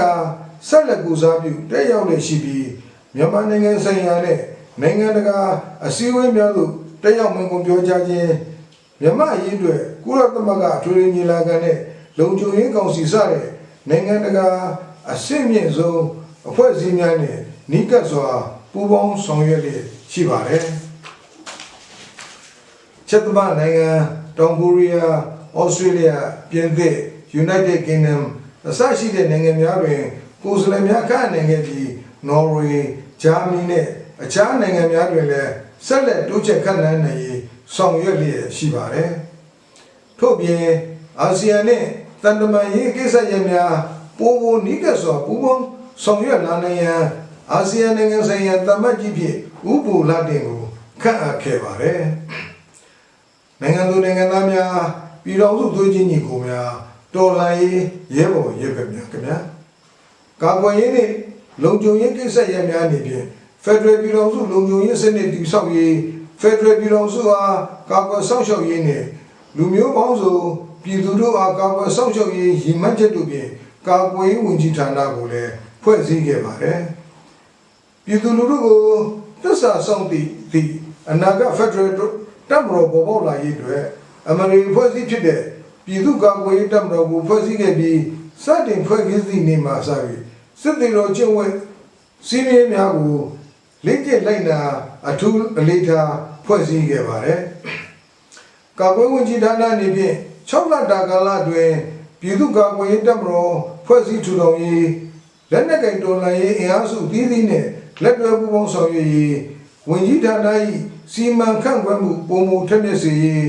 [0.68, 2.70] ဆက်လက်ကူစားပြုတက်ရောက်လည်ရှိပြီး
[3.16, 4.40] မြန်မာနိုင်ငံဆိုင်ရာနဲ့
[4.82, 5.38] နိုင်ငံတကာ
[5.86, 6.72] အစည်းအဝေးများသို့
[7.04, 8.34] တက်ရောက်မင်ကုန်ပြောကြားခြင်း
[9.02, 11.78] မြန်မာအရေးအတွက်ကုလသမဂ္ဂအထွေထွေညီလာခံနဲ့
[12.20, 13.46] လုံခြုံရေးကောင်စီစတဲ့
[13.90, 14.48] နိုင်ငံတကာ
[15.12, 16.02] အဆင့်မြင့်ဆုံး
[16.50, 17.38] အဖွဲ့အစည်းများနဲ့
[17.72, 18.28] နိကတ်စွာ
[18.72, 20.66] ပူးပေါင်းဆောင်ရွက်လျက်ရှိပါတယ်
[23.10, 23.90] ချက်သမနိုင်ငံ
[24.38, 25.16] တောင်ကိုရီးယား
[25.58, 26.10] ဩစတြေးလျ
[26.52, 26.98] ပြင်သစ်
[27.42, 28.22] United Kingdom
[28.68, 30.04] အစရှိတဲ့နိုင်ငံများတွင်
[30.44, 31.92] ကိုယ်စားလှယ်များခန့်နိုင်ခဲ့ပြီး
[32.28, 32.80] နော်ဝေ
[33.22, 33.86] ဂျာမနီနဲ့
[34.24, 35.52] အခြားနိုင်ငံများတွင်လည်း
[35.86, 37.40] ဆက်လက်တိုးချဲ့ခန့်နိုင်နိုင်ရေး
[37.76, 39.12] ဆောင်ရွက်လျက်ရှိပါတယ်။
[40.20, 40.68] ထို့ပြင်
[41.22, 41.84] အာဆီယံနဲ့
[42.24, 43.74] တန်တမာရေးကိစ္စရပ်များ
[44.18, 45.66] ပိုမိုနီးကပ်စွာပူးပေါင်း
[46.04, 47.02] ဆောင်ရွက်လာနိုင်ရန်
[47.52, 49.38] အာဆီယံနိုင်ငံဆိုင်ရာတမတ်ကြီးဖြင့်
[49.72, 50.62] ဥပူလာတင်ကို
[51.02, 52.02] ခန့်အပ်ခဲ့ပါတယ်။
[53.62, 54.78] နိုင်ငံသူနိုင်ငံသားများ
[55.24, 56.72] ပြည်တော်စုသွေးချင်းညီကိုများ
[57.18, 57.82] တော်လှန်ရေး
[58.16, 59.38] ရဲဘော်ရဲဘက်များခင်ဗျာ
[60.42, 61.12] ကာကွယ်ရေးနဲ့
[61.64, 63.26] လုံခြုံရေးကိစ္စရပ်များအနေဖြင့်
[63.64, 65.96] ဖက်ဒရယ်ပြည်တော်စုလုံခြုံရေးစနစ်တည်ဆောက်ရေး
[66.42, 69.04] ဖက်ဒရယ်ပြည်တော်စုအားကာကွယ်စောင့်ရှောက်ရေးနဲ့
[69.58, 70.38] လူမျိုးပေါင်းစုံ
[70.84, 73.50] ပြည်သူတို့အားကာကွယ်စောင့်ရှောက်ရေးရည်မှန်းချက်တို့ဖြင့်
[73.88, 75.52] ကာကွယ်ရေးဝန်ကြီးဌာနကိုလည်း
[75.84, 76.80] ဖွဲ့စည်းခဲ့ပါတယ်
[78.06, 78.80] ပြည်သူလူထုကို
[79.44, 80.72] သစ္စာဆောင်တည်သည့်
[81.10, 81.94] အနာဂတ်ဖက်ဒရယ်
[82.50, 83.84] တပ်မတော်ပေါ်ပေါက်လာရေးအတွက်
[84.30, 85.42] အမရီဖွဲ့စည်းဖြစ်တဲ့
[85.88, 88.00] ပြည်သူ့ကာကွယ်ရေးတပ်မတော်ကိုဖွဲ့စည်းခဲ့ပြီး
[88.44, 90.22] စတင်ဖွဲ့စည်းသည့်နေ့မှစပြီး
[90.62, 91.54] စစ်သည်တော်ကျင့်ဝတ်
[92.28, 93.18] စီးမြဲများကို
[93.86, 94.60] လေ့ကျင့်လိုက်နာ
[95.10, 96.12] အထူးအလေးထား
[96.46, 97.42] ဖွဲ့စည်းခဲ့ပါတယ်။
[98.80, 100.16] ကာကွယ်ဝင်ကြီးဌာနအနေဖြင့်
[100.50, 101.76] 6လတာကာလအတွင်း
[102.22, 104.88] ပြည်သူ့ကာကွယ်ရေးတပ်မတော်ဖွဲ့စည်းထူထောင်ရေး
[105.52, 107.66] လက်နက်ကင်တော်လှန်ရေးအင်အားစုသီးသီးနဲ့
[108.04, 109.38] လက်တွဲပူးပေါင်းဆောင်ရွက်ရေး
[109.90, 110.38] ဝင်ကြီးဌာန၏
[111.14, 113.48] စီမံခန့်ခွဲမှုပုံမူထက်မြက်စေရေး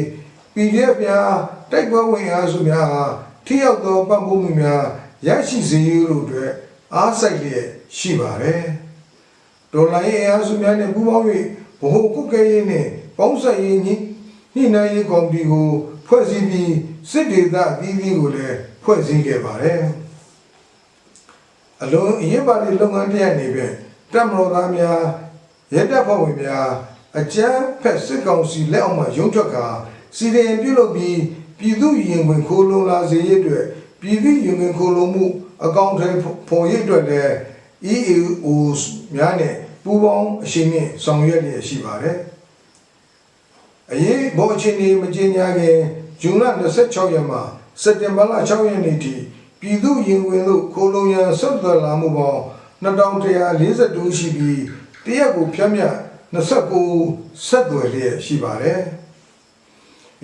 [0.58, 1.32] PDF များ
[1.70, 3.14] တိုက်ပွဲဝင်အားစုများအား
[3.46, 4.84] ထိရောက်သောပံ့ပိုးမှုများ
[5.26, 6.52] ရရှိစေရလို့အတွက်
[6.94, 7.66] အားစိုက်လျက်
[7.96, 8.62] ရှိပါတယ်။
[9.72, 11.26] ဒေါ်လာရေးအားစုများနဲ့ပူးပေါင်း၍
[11.80, 12.86] ဗဟိုကုတ်ကဲရေးနဲ့
[13.18, 13.94] ပေါင်းစပ်ရေးညှိ
[14.54, 15.68] နှိမ့်နိုင်ရေးကော်မတီကို
[16.06, 16.74] ဖွဲ့စည်းပြီး
[17.10, 19.80] စစ်ဒေသအသီးသီးကိုလည်းဖွဲ့စည်းခဲ့ပါတယ်။
[21.82, 23.66] အလုံးအရေးပါတဲ့လုပ်ငန်းတစ်ရပ်နေပဲ
[24.12, 25.00] တပ်မတော်သားများ
[25.74, 26.68] ရဲတပ်ဖွဲ့ဝင်များ
[27.18, 29.66] အကြမ်းဖက်စစ်ကောင်စီလက်အောက်မှာရုံးထွက်ကာ
[30.16, 31.18] စီရင်ပြုလုပ်ပြီး
[31.58, 33.64] ပြည်သူရင်ဝင်ခိုးလုံလာစေရတဲ့
[34.00, 35.24] ပြည်သူရင်ဝင်ခိုးလုံမှု
[35.64, 36.08] အကောင့်ထဲ
[36.48, 37.34] ပေါ်ရတဲ့လည်း
[37.92, 38.46] EAO
[39.14, 42.16] များနဲ့ပူးပေါင်းအရှိန်နဲ့ဆောင်ရွက်ရရှိပါတယ်။
[43.92, 45.78] အရေးဘောအချင်းဒီမကြေညာခင်
[46.20, 46.44] ဇွန်လ
[46.82, 47.38] 26ရက်မှ
[47.82, 49.14] စက်တင်ဘာလ6ရက်နေ့ထိ
[49.60, 52.42] ပြည်သူရင်ဝင်လို့ခိုးလုံရန်ဆက်သွယ်လာမှုပေါင်း
[52.82, 54.62] 2142ရှိပြီး
[55.04, 55.94] တရက်ကိုဖြတ်မြတ်
[56.34, 58.80] 29ဆက်သွယ်လျက်ရှိပါတယ်။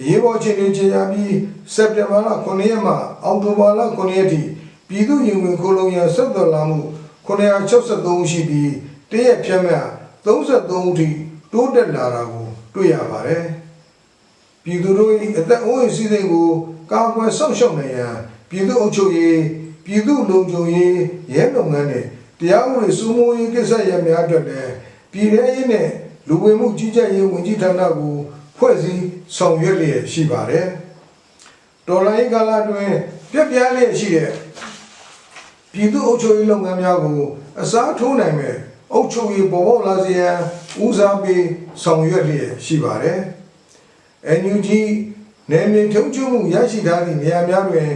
[0.03, 1.37] ရေပေါ်ချင်းချင်းချာပြီး
[1.75, 2.93] စက်တင်ဘာလ9ရက်မှ
[3.25, 4.41] အောက်တိုဘာလ9ရက်ထိ
[4.89, 6.79] ပြည်သူ့ရင်ဝင်ခိုးလုံရဆက်သွယ်လာမှု
[7.27, 8.73] 963ရှိပြီး
[9.11, 9.89] တရက်ဖြတ်မြတ်
[10.25, 11.09] 33အထိ
[11.53, 13.45] တိုးတက်လာတာကိုတွေ့ရပါတယ်။
[14.65, 16.49] ပြည်သူတို့၏အသက်အိုးအိမ်စီးစိမ်ကို
[16.91, 18.17] ကာကွယ်စောင့်ရှောက်နိုင်ရန်
[18.51, 19.41] ပြည်သူ့အုပ်ချုပ်ရေး
[19.85, 20.97] ပြည်သူ့လုံခြုံရေး
[21.35, 22.07] ရဲလုပ်ငန်းနဲ့
[22.41, 24.73] တရားဥပဒေစိုးမိုးရေးကိစ္စရပ်များအတွက်လည်း
[25.13, 25.89] ပြည်ထရေးနဲ့
[26.29, 28.15] လူဝင်မှုကြီးကြပ်ရေးဝန်ကြီးဌာနကို
[28.57, 29.05] ဖွဲ့စည်း
[29.37, 30.67] ဆောင်ရွက်လျက်ရှိပါတယ်။
[31.89, 32.97] ဒေါ်လာရေးကာလအတွင်း
[33.33, 34.31] ပြက်ပြားလျက်ရှိတဲ့
[35.73, 37.21] ပြည်သူ့အုပ်ချုပ်ရေးလုပ်ငန်းများကို
[37.61, 38.57] အစားထိုးနိုင်မဲ့
[38.93, 40.37] အုပ်ချုပ်ရေးပေါ်ပေါက်လာစေရန်
[40.85, 41.45] ဦးစားပေး
[41.83, 43.19] ဆောင်ရွက်လျက်ရှိပါတယ်။
[44.41, 44.69] NUG
[45.51, 47.91] နယ်မြေထုံးချုံမှုရရှိထားသည့်နေရာများတွင်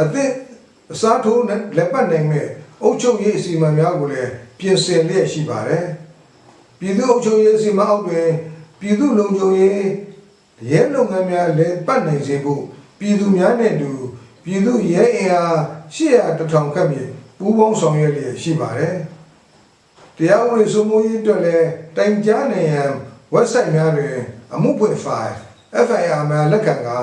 [0.00, 0.32] အသည့်
[0.92, 1.42] အစားထိုး
[1.76, 2.46] လက်ပတ်နိုင်မဲ့
[2.82, 5.84] အုပ်ချုပ်ရေးအစီအမံများကိုလည်းပြင်ဆင်လျက်ရှိပါတယ်။
[6.78, 8.28] ပြည်သူ့အုပ်ချုပ်ရေးအစီအမံအောက်တွင်
[8.80, 9.82] ပြည်သူ့လုံခြုံရေး
[10.70, 12.62] ရဲလုပ်ငန်းများလည်းပတ်နိုင်စေဖို့
[12.98, 13.90] ပြည်သူများနဲ့အတူ
[14.44, 15.56] ပြည်သူရဲအင်အား
[15.94, 18.94] 800တထောင်ခန့်မြင့်ပူးပေါင်းဆောင်ရွက်လျက်ရှိပါတယ်။
[20.16, 22.90] တရားဥပဒေစိုးမိုးရေးအတွက်လည်းတိုင်ကြားနိုင်ရန်
[23.34, 24.16] website များတွင်
[24.54, 25.36] အမှုဖွင့် file
[25.86, 26.98] FIR များလက်ခံကာ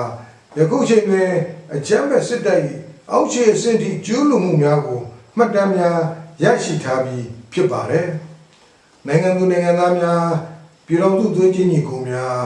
[0.58, 1.30] ယခုချိန်တွင်
[1.74, 2.60] အကြမ်းဖက်စစ်တပ်၏
[3.10, 5.00] အောက်ခြေအဆင့်ထိကျူးလွန်မှုများကို
[5.36, 5.98] မှတ်တမ်းများ
[6.42, 8.08] ရရှိထားပြီးဖြစ်ပါတယ်။
[9.06, 10.24] နိုင်ငံသူနိုင်ငံသားများ
[10.86, 12.40] ပြည်တော်သူသွေးချင်းညီကိုများ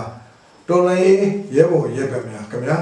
[0.68, 1.18] တော်လှန်ရေး
[1.55, 2.79] ရဲဘော်ရဲဘက်များခင်ဗျာ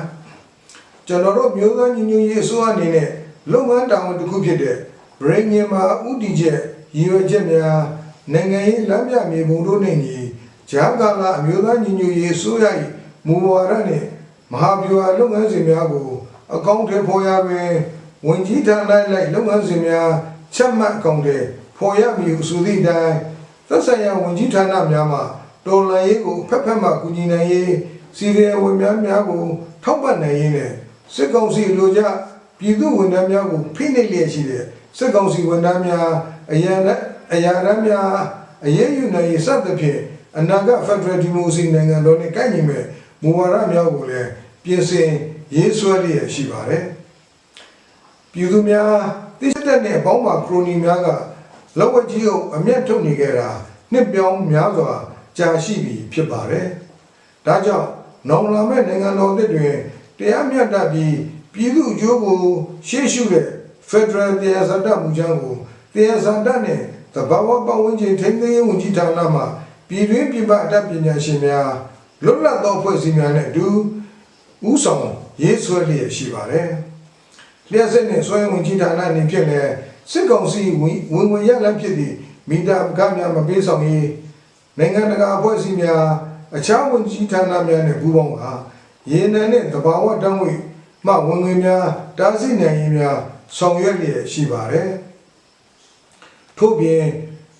[1.06, 3.08] ကျွန်တော်တို့မျိုးသားညီညွတ်ရေးအစိုးရအနေနဲ့
[3.52, 4.76] လုပ်ငန်းတာဝန်တစ်ခုဖြစ်တဲ့
[5.20, 6.60] brain မြန်မာဥတီချက်
[6.96, 7.80] ရည်ရွယ်ချက်များ
[8.32, 10.16] နိုင်ငံရေးလမ်းပြမြေပုံတို့နဲ့ညီ
[10.70, 12.64] ဂျာကာလာအမျိုးသားညီညွတ်ရေးအစိုးရ၏
[13.26, 14.06] မူဝါဒနှင့်
[14.52, 16.08] မဟာဗျူဟာလုပ်ငန်းစဉ်များကို
[16.54, 17.70] အကောင့်ထဲပေါ်ရတွင်
[18.26, 20.10] ဝင်ကြီးဌာနလိုက်လုပ်ငန်းစဉ်များ
[20.54, 21.36] ချက်မှတ်အကောင့်ထဲ
[21.78, 23.16] ပေါ်ရမည်ဟုဆိုသည့်အတိုင်း
[23.68, 25.20] သက်ဆိုင်ရာဝင်ကြီးဌာနများမှ
[25.66, 27.72] တော်လှန်ရေးကိုဖက်ဖက်မှကူညီနိုင်ရေး
[28.16, 29.42] စီရီယယ်ဝင်များများကို
[29.82, 30.72] ထောက်ပံ့နိုင်ရေးနဲ့
[31.14, 32.00] စစ်ကောင်စီလိုကြ
[32.58, 34.64] ပြည်သူဝန်ထမ်းများကိုဖိနှိပ်လျက်ရှိတဲ့
[34.98, 36.08] စစ်ကောင်စီဝန်ထမ်းများ
[36.52, 36.78] အရန်
[37.32, 38.08] အရာရမ်းများ
[38.64, 40.00] အရေးယူနိုင်ရေးစသဖြင့်
[40.38, 42.84] အနာဂတ်ဖက်ဒရယ်ဒီမိုကရေစီနိုင်ငံတော်နဲ့ကိုက်ညီမဲ့
[43.22, 44.30] မူဝါဒများကိုလည်း
[44.64, 45.10] ပြင်ဆင်
[45.54, 46.84] ရေးဆွဲလျက်ရှိပါတယ်
[48.32, 48.92] ပြည်သူများ
[49.38, 51.08] တိစတက်နဲ့ဘောင်းပါခရိုနီများက
[51.78, 53.48] လောက်ဝကြီးကိုအမျက်ထုတ်နေကြတာ
[53.92, 54.92] နှစ်ပြောင်းများစွာ
[55.38, 56.68] ကြာရှိပြီဖြစ်ပါတယ်
[57.46, 57.88] ဒါကြောင့်
[58.28, 59.76] နောင်လာမဲ့နိုင်ငံတော်အသစ်တွင်
[60.18, 61.16] တရားမျှတပြီး
[61.52, 62.40] ပြည်သူအကျိုးကို
[62.88, 63.46] ရှေ့ရှုတဲ့
[63.90, 65.56] Federal တရားစတမှုချမ်းကို
[65.94, 66.80] တရားစတနဲ့
[67.14, 69.42] တဘာဝပတ်ဝန်းကျင်ထိန်းသိမ်းရေးဝန်ကြီးဌာနမှ
[69.88, 71.70] ပြည်တွင်းပြည်ပအတတ်ပညာရှင်များ
[72.24, 73.66] လွတ်လပ်သောဖွဲ့စည်းများနဲ့အတူ
[74.68, 75.06] ဥဆောင်
[75.42, 76.68] ရေးဆွဲလျက်ရှိပါတယ်။
[77.70, 79.72] လျှက်စစ်နဲ့ဆွဲဝင်ကြီးဌာနအနေဖြင့်လည်း
[80.10, 82.16] စစ်ကောင်စီဝင်ဝင်ဝင်ရလမ်းဖြစ်သည့်
[82.48, 84.06] မိတာကများမပေးဆောင်ရေး
[84.78, 86.04] နိုင်ငံတကာအဖွဲ့အစည်းများ
[86.56, 88.52] အခြားဝန်ကြီးဌာနများနဲ့ပူးပေါင်းကာ
[89.10, 90.52] ရေနံနဲ့တဘာဝတန်းဝေ
[91.06, 91.84] မှဝင်ငွေများ
[92.18, 93.18] တားဆီးနိုင်ရေးများ
[93.56, 94.88] ဆောင်ရွက်လျက်ရှိပါတယ်။
[96.58, 97.04] ထို့ပြင်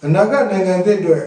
[0.05, 1.24] အနာဂတ်နိုင်ငံသစ်အတွက်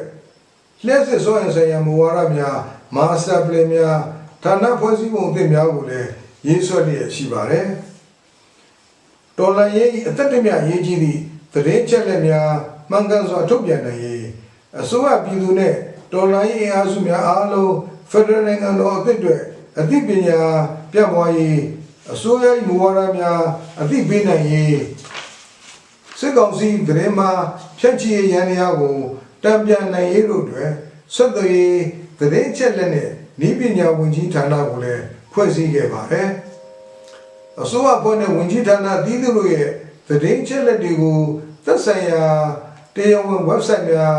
[0.85, 2.57] လျှက်စစ်ဆွဲရင်ဆိုင်ရာမူဝါဒများ
[2.95, 3.97] မာစတာပလင်များ
[4.43, 6.09] ဌာနဖွဲ့စည်းပုံအသစ်များကိုလည်း
[6.47, 7.67] ရေးဆွဲလျက်ရှိပါတယ်။
[9.37, 11.21] တော်လန်ရေးအသက်တမြရေးကြီးသည့်
[11.53, 12.51] သတင်းချက်လက်များ
[12.91, 14.25] မှန်ကန်စွာထုတ်ပြန်နိုင်ရေး
[14.81, 15.73] အစိုးရပြည်သူနဲ့
[16.13, 17.73] တော်လန်ရေးအားစုများအားလုံး
[18.11, 19.35] ဖက်ဒရယ်နိုင်ငံတော်အသစ်တွေ
[19.79, 20.39] အသိပညာ
[20.91, 21.61] ပြန့်ပွားရေး
[22.13, 23.41] အစိုးရ၏မူဝါဒများ
[23.81, 24.79] အသိပေးနိုင်ရေး
[26.19, 27.27] စစ်ကောင်စီသတင်းမှ
[27.79, 28.97] ဖြန့်ချီရန်ရာကို
[29.43, 30.71] တံပြန်နိုင်ရေးတို့တွင်
[31.15, 31.81] ဆက်သွယ်ရေး
[32.19, 33.09] သတင်းအချက်လက်နဲ့
[33.47, 36.29] ဤပညာဝန်ကြီးဌာနကိုလည်းဖွဲ့စည်းခဲ့ပါတယ်
[37.61, 39.69] အစိုးရဖွဲ့နဲ့ဝန်ကြီးဌာနတည်သူတို့ရဲ့
[40.07, 41.19] သတင်းအချက်လက်တွေကို
[41.65, 42.23] သက်ဆိုင်ရာ
[42.95, 44.17] တရားဝင် website များ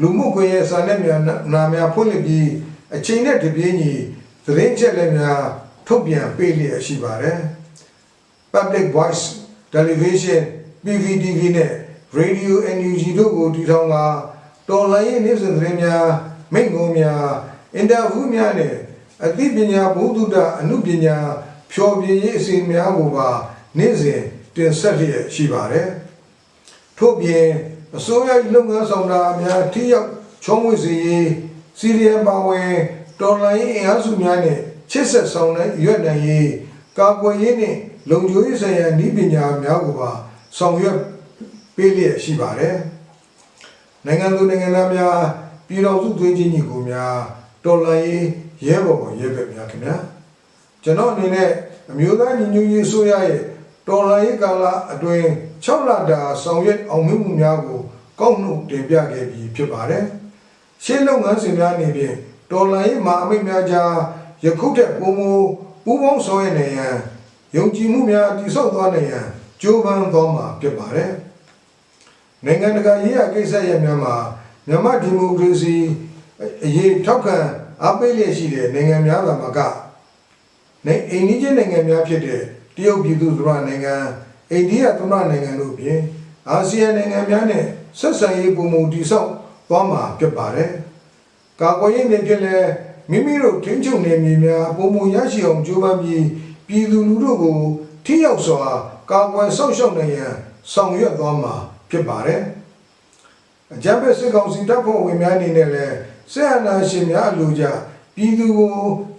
[0.00, 1.20] လူမှုကွန်ရက်စာနယ်များ
[1.52, 2.48] နာများဖွင့်လှစ်ပြီး
[2.96, 3.92] အချိန်နဲ့တပြေးညီ
[4.44, 5.42] သတင်းအချက်လက်များ
[5.86, 7.38] ထုတ်ပြန်ပေးလျက်ရှိပါတယ်
[8.52, 9.24] Public Voice
[9.74, 10.42] Television
[10.84, 11.72] PVTV နဲ့
[12.18, 13.94] Radio NUG တို့ကိုတည်ထောင်က
[14.68, 16.06] တော်လိုင်းရေးနေ့စဉ်သတင်းများ
[16.52, 17.24] မိန့်ခွန်းများ
[17.76, 18.74] အင်တာဗျူးများနဲ့
[19.24, 21.16] အသိပညာဘုဒ္ဓတာအမှုပညာ
[21.72, 23.28] ဖြောပြရေးအစီအများကိုပါ
[23.78, 24.22] နေ့စဉ်
[24.54, 25.88] တင်ဆက်လျက်ရှိပါတယ်
[26.98, 27.46] ထို့ပြင်
[27.96, 30.08] အစိုးရလုပ်ငန်းဆောင်တာများထိရောက်
[30.44, 31.28] ချုံးဝေစေရေး
[31.78, 32.72] စီရီယံပါဝင်
[33.20, 34.58] တော်လိုင်းရေးအင်အားစုများနဲ့
[34.90, 36.50] ချစ်ဆက်ဆောင်တဲ့ရွက်နိုင်ရေး
[36.98, 37.76] ကာကွယ်ရေးနဲ့
[38.10, 40.10] လုံခြုံရေးဆိုင်ရာဤပညာများကိုပါ
[40.58, 40.98] ဆောင်ရွက်
[41.76, 42.76] ပေးလျက်ရှိပါတယ်။
[44.06, 45.16] နိုင်ငံသူနိုင်ငံသားများ
[45.68, 47.16] ပြည်တော်စုသွေးချင်းညီကိုများ
[47.64, 48.24] တော်လှန်ရေး
[48.66, 49.96] ရဲဘော်ဘော်ရဲဘက်များခင်ဗျာ
[50.82, 51.50] ကျွန်တော်အနေနဲ့
[51.90, 53.40] အမျိုးသားညီညွတ်ရေးအစိုးရရဲ့
[53.88, 55.26] တော်လှန်ရေးကာလအတွင်း
[55.64, 57.80] 6လတာဆောင်ရွက်အောင်မြင်မှုများကို
[58.20, 60.04] ကောက်နှုတ်တင်ပြခဲ့ပြီးဖြစ်ပါတယ်။
[60.84, 62.16] ရှင်းလုပ်ငန်းစဉ်များအနေဖြင့်
[62.50, 63.92] တော်လှန်ရေးမှာအမိတ်များကြား
[64.44, 65.38] ယခုထက်ပိုမို
[65.84, 66.96] ပူးပေါင်းဆောင်ရွက်နေရန်
[67.56, 69.26] ယုံကြည်မှုများတည်ဆောက်သွားနိုင်ရန်
[69.60, 71.10] ကြိုးပမ်းသွားမှာဖြစ်ပါတယ်။
[72.44, 74.14] နိုင်ငံတကာရေးရာကိစ္စရပ်များမှာ
[74.68, 75.76] မြန်မာဒီမိုကရေစီ
[76.64, 77.36] အရေးထောက်ခံ
[77.82, 79.58] အားပေးလျက်ရှိတဲ့နိုင်ငံများသာမက
[80.86, 82.42] နိုင်အိန္ဒိယနိုင်ငံများဖြစ်တဲ့
[82.76, 83.94] တရုတ်ပြည်သူ့သမ္မတနိုင်ငံ
[84.50, 86.00] အိန္ဒိယသမ္မတနိုင်ငံတို့ပြင်
[86.48, 87.64] အာဆီယံနိုင်ငံများနဲ့
[87.98, 89.30] ဆက်ဆံရေးပုံမူတည်ဆောက်
[89.68, 90.70] သွားမှာဖြစ်ပါတယ်။
[91.60, 92.56] ကာကွယ်ရေးနေဖြစ်လဲ
[93.10, 96.24] မိမိတို့ထိန်းချုပ်နေမြေများပုံမူရရှိအောင်ကြိုးပမ်းပြီး
[96.68, 97.58] ပြည်သူလူထုကို
[98.04, 98.62] ထိရောက်စွာ
[99.10, 100.34] ကာကွယ်ဆောက်ရှောက်နိုင်ရန်
[100.72, 101.54] ဆောင်ရွက်သွားမှာ
[101.90, 102.40] ဖြစ်ပါတယ်။
[103.74, 105.96] အကြမ်းဖက်စစ်ကောင်စီတပ်ဖွဲ့ဝင်များအနေနဲ့လည်း
[106.32, 107.64] ဆက်အနာရှင်များအလိုကြ
[108.16, 108.76] ပြည်သူကို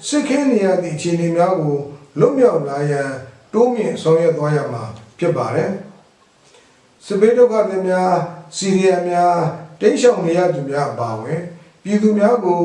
[0.07, 1.77] စစ်ခင်းနေရသည့်အခြေအနေများကို
[2.19, 3.09] လွတ်မြောက်လာရန်
[3.53, 4.83] တိုးမြင့်ဆောင်ရွက်သွားရမှာ
[5.19, 5.71] ဖြစ်ပါတယ်။
[7.05, 8.13] စစ်ဘေးဒုက္ခသည်များ
[8.55, 9.37] စီးရီးယားများ
[9.79, 11.41] တိတ်ရှောင်နေရသူများအပါအဝင်
[11.83, 12.61] ပြည်သူများကို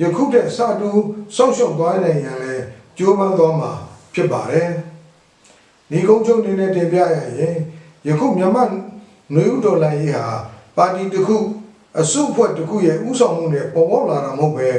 [0.00, 0.90] ယခုတည်းစတူ
[1.36, 2.64] စောင့်ရှောက်သွားနိုင်ရန်လည်း
[2.98, 3.72] ကြိုးပမ်းသွားမှာ
[4.14, 4.68] ဖြစ်ပါတယ်။
[5.90, 7.02] ဒီကုန်းချုပ်နေနဲ့တင်ပြရ
[7.38, 7.56] ရင်
[8.06, 8.64] ယခုမြန်မာ
[9.34, 10.26] နွေဦးဒေါ်လာရေးဟာ
[10.76, 11.36] ပါတီတစ်ခု
[12.00, 14.70] အစုအဖွဲ့တစ်ခုရဲ့ဥဆောင်မှုနဲ့ပေါ်ပေါက်လာတာမဟုတ်ပဲ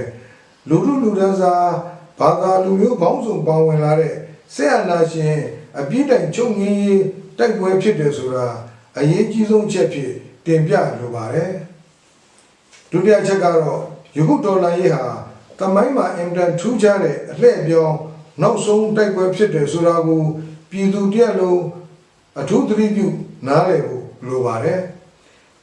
[0.70, 1.72] လူလူလူတန်းစား
[2.20, 4.16] ဘာသာလူမျိုးပေါင်းစုံပါဝင်လာတဲ့
[4.56, 5.38] ဆက်အနာရှင်
[5.80, 7.04] အပြစ်တိုင်ချုပ်ငင်းရေး
[7.38, 8.48] တိုက်ပွဲဖြစ်တယ်ဆိုတာ
[8.98, 10.14] အရေးကြီးဆုံးချက်ဖြစ်
[10.46, 11.52] တင်ပြလိုပါတယ်
[12.92, 13.82] ဒုတိယချက်ကတော့
[14.16, 15.06] ယခုဒေါ်လာရေးဟာ
[15.60, 17.96] တမိုင်းမှာအင်တန်ထူးခြားတဲ့အလှည့်အပြောင်း
[18.42, 20.22] နောက်ဆုံးတိုက်ပွဲဖြစ်တယ်ဆိုတာကို
[20.72, 21.62] ပြည်သူတရက်လုံး
[22.40, 23.08] အထူးသတိပြု
[23.48, 24.82] နားလည်ဖို့လိုပါတယ်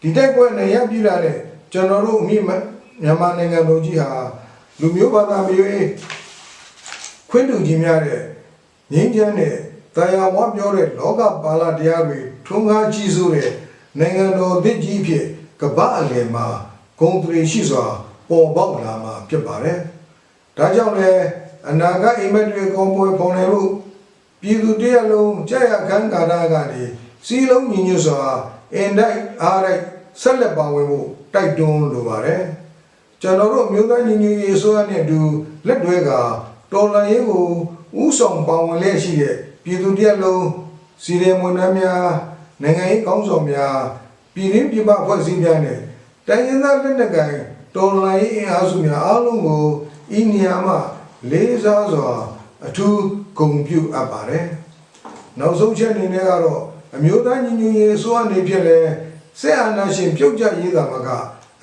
[0.00, 1.38] ဒီတိုက်ပွဲနဲ့ရပြည်လာတဲ့
[1.72, 4.10] ကျွန်တော်တို့အမိမြန်မာနိုင်ငံလူကြီးဟာ
[4.80, 5.88] လူမျိုးဘာသာမျိုး
[7.30, 8.20] ခွင့်တူကြီးများတဲ့
[8.92, 9.54] ငြိမ်းချမ်းတဲ့
[9.96, 13.50] တရားဝါပြောတဲ့လောကပါဠတရားတွေထွန်းကားကြီးစိုးတဲ့
[13.98, 15.24] နိုင်ငံတော်သစ်ကြီးဖြစ်
[15.61, 16.46] ကပ္ပအလယ်မှာ
[17.00, 17.85] ဂုံတရီရှိစွာ
[18.28, 19.78] ပေါ်ပေါက်လာမှာဖြစ်ပါတယ်။
[20.56, 21.24] ဒါကြောင့်လည်း
[21.70, 23.62] အနာဂတ်အိမ်မက်တွေကောင်းပွဲပုံနေမှု
[24.40, 26.82] ပြည်သူတရလုံးကြာရခန်းကာရကနေ
[27.26, 28.20] စီလုံးညီညွတ်စွာ
[28.74, 29.82] အင်တိုက်အားတိုက်
[30.20, 32.42] ဆက်လက်ပါဝင်ဖို့တိုက်တွန်းလိုပါတယ်။
[33.20, 35.20] ကျွန်တော်တို့မြို့သားညီညွတ်ရေးဆိုရနဲ့အတူ
[35.66, 36.11] လက်တွဲက
[36.72, 37.46] တော်လှန်ရေးကို
[38.02, 40.46] ဥဆောင်ပါဝင်လျက်ရှိတဲ့ပြည်သူတရလုံး
[41.02, 42.09] စီရဲမွန်နှမ်းများ
[42.62, 43.77] နိုင်ငံရေးကောင်းဆောင်များ
[44.35, 45.81] ပြည်ရင်းပြည်ပဖွဲ့စည်းများနဲ့
[46.27, 47.37] တိုင်းရင်းသားလက်နက်ကိုင်
[47.75, 49.64] တော်လှန်ရေးအင်အားစုများအားလုံးကို
[50.19, 50.79] ဤနေရာမှာ
[51.31, 52.11] လေးစားစွာ
[52.66, 53.01] အထူး
[53.38, 54.47] ဂုဏ်ပြုအပ်ပါတယ်။
[55.38, 56.62] နောက်ဆုံးချက်အနေနဲ့ကတော့
[56.95, 58.90] အမျိုးသားညီညွတ်ရေးအစိုးရအနေဖြင့်လည်း
[59.40, 61.09] စစ်အာဏာရှင်ပြုတ်ကျရေးတာမှာက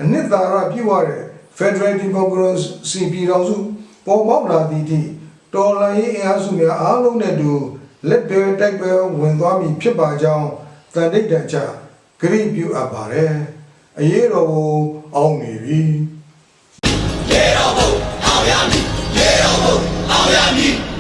[0.02, 1.24] အနှစ်သာရပြည့်ဝတဲ့
[1.58, 3.58] Federal Democracy ပြည်တော်စု
[4.06, 5.02] ပေါ်ပေါက်လာသည့်အထိ
[5.54, 7.52] တော်လှန်ရေးအင်အားစုများအားလုံးနဲ့တူ
[8.10, 10.48] လက်တွဲတိုက်ပွဲဝင်သွားမည်ဖြစ်ပါကြောင်း
[10.96, 11.56] တန်တိတ်တန်ချ
[12.20, 13.34] ဂရိပြုအပ်ပါတယ်။
[14.00, 14.72] အရေးတော်ကို
[15.16, 15.82] အောင်းနေပြီ။
[17.32, 17.90] ရေတော်ဘုံ
[18.26, 18.86] အောင်ရမည်
[19.18, 19.78] ရေတော်ဘုံ
[20.12, 20.93] အောင်ရမည်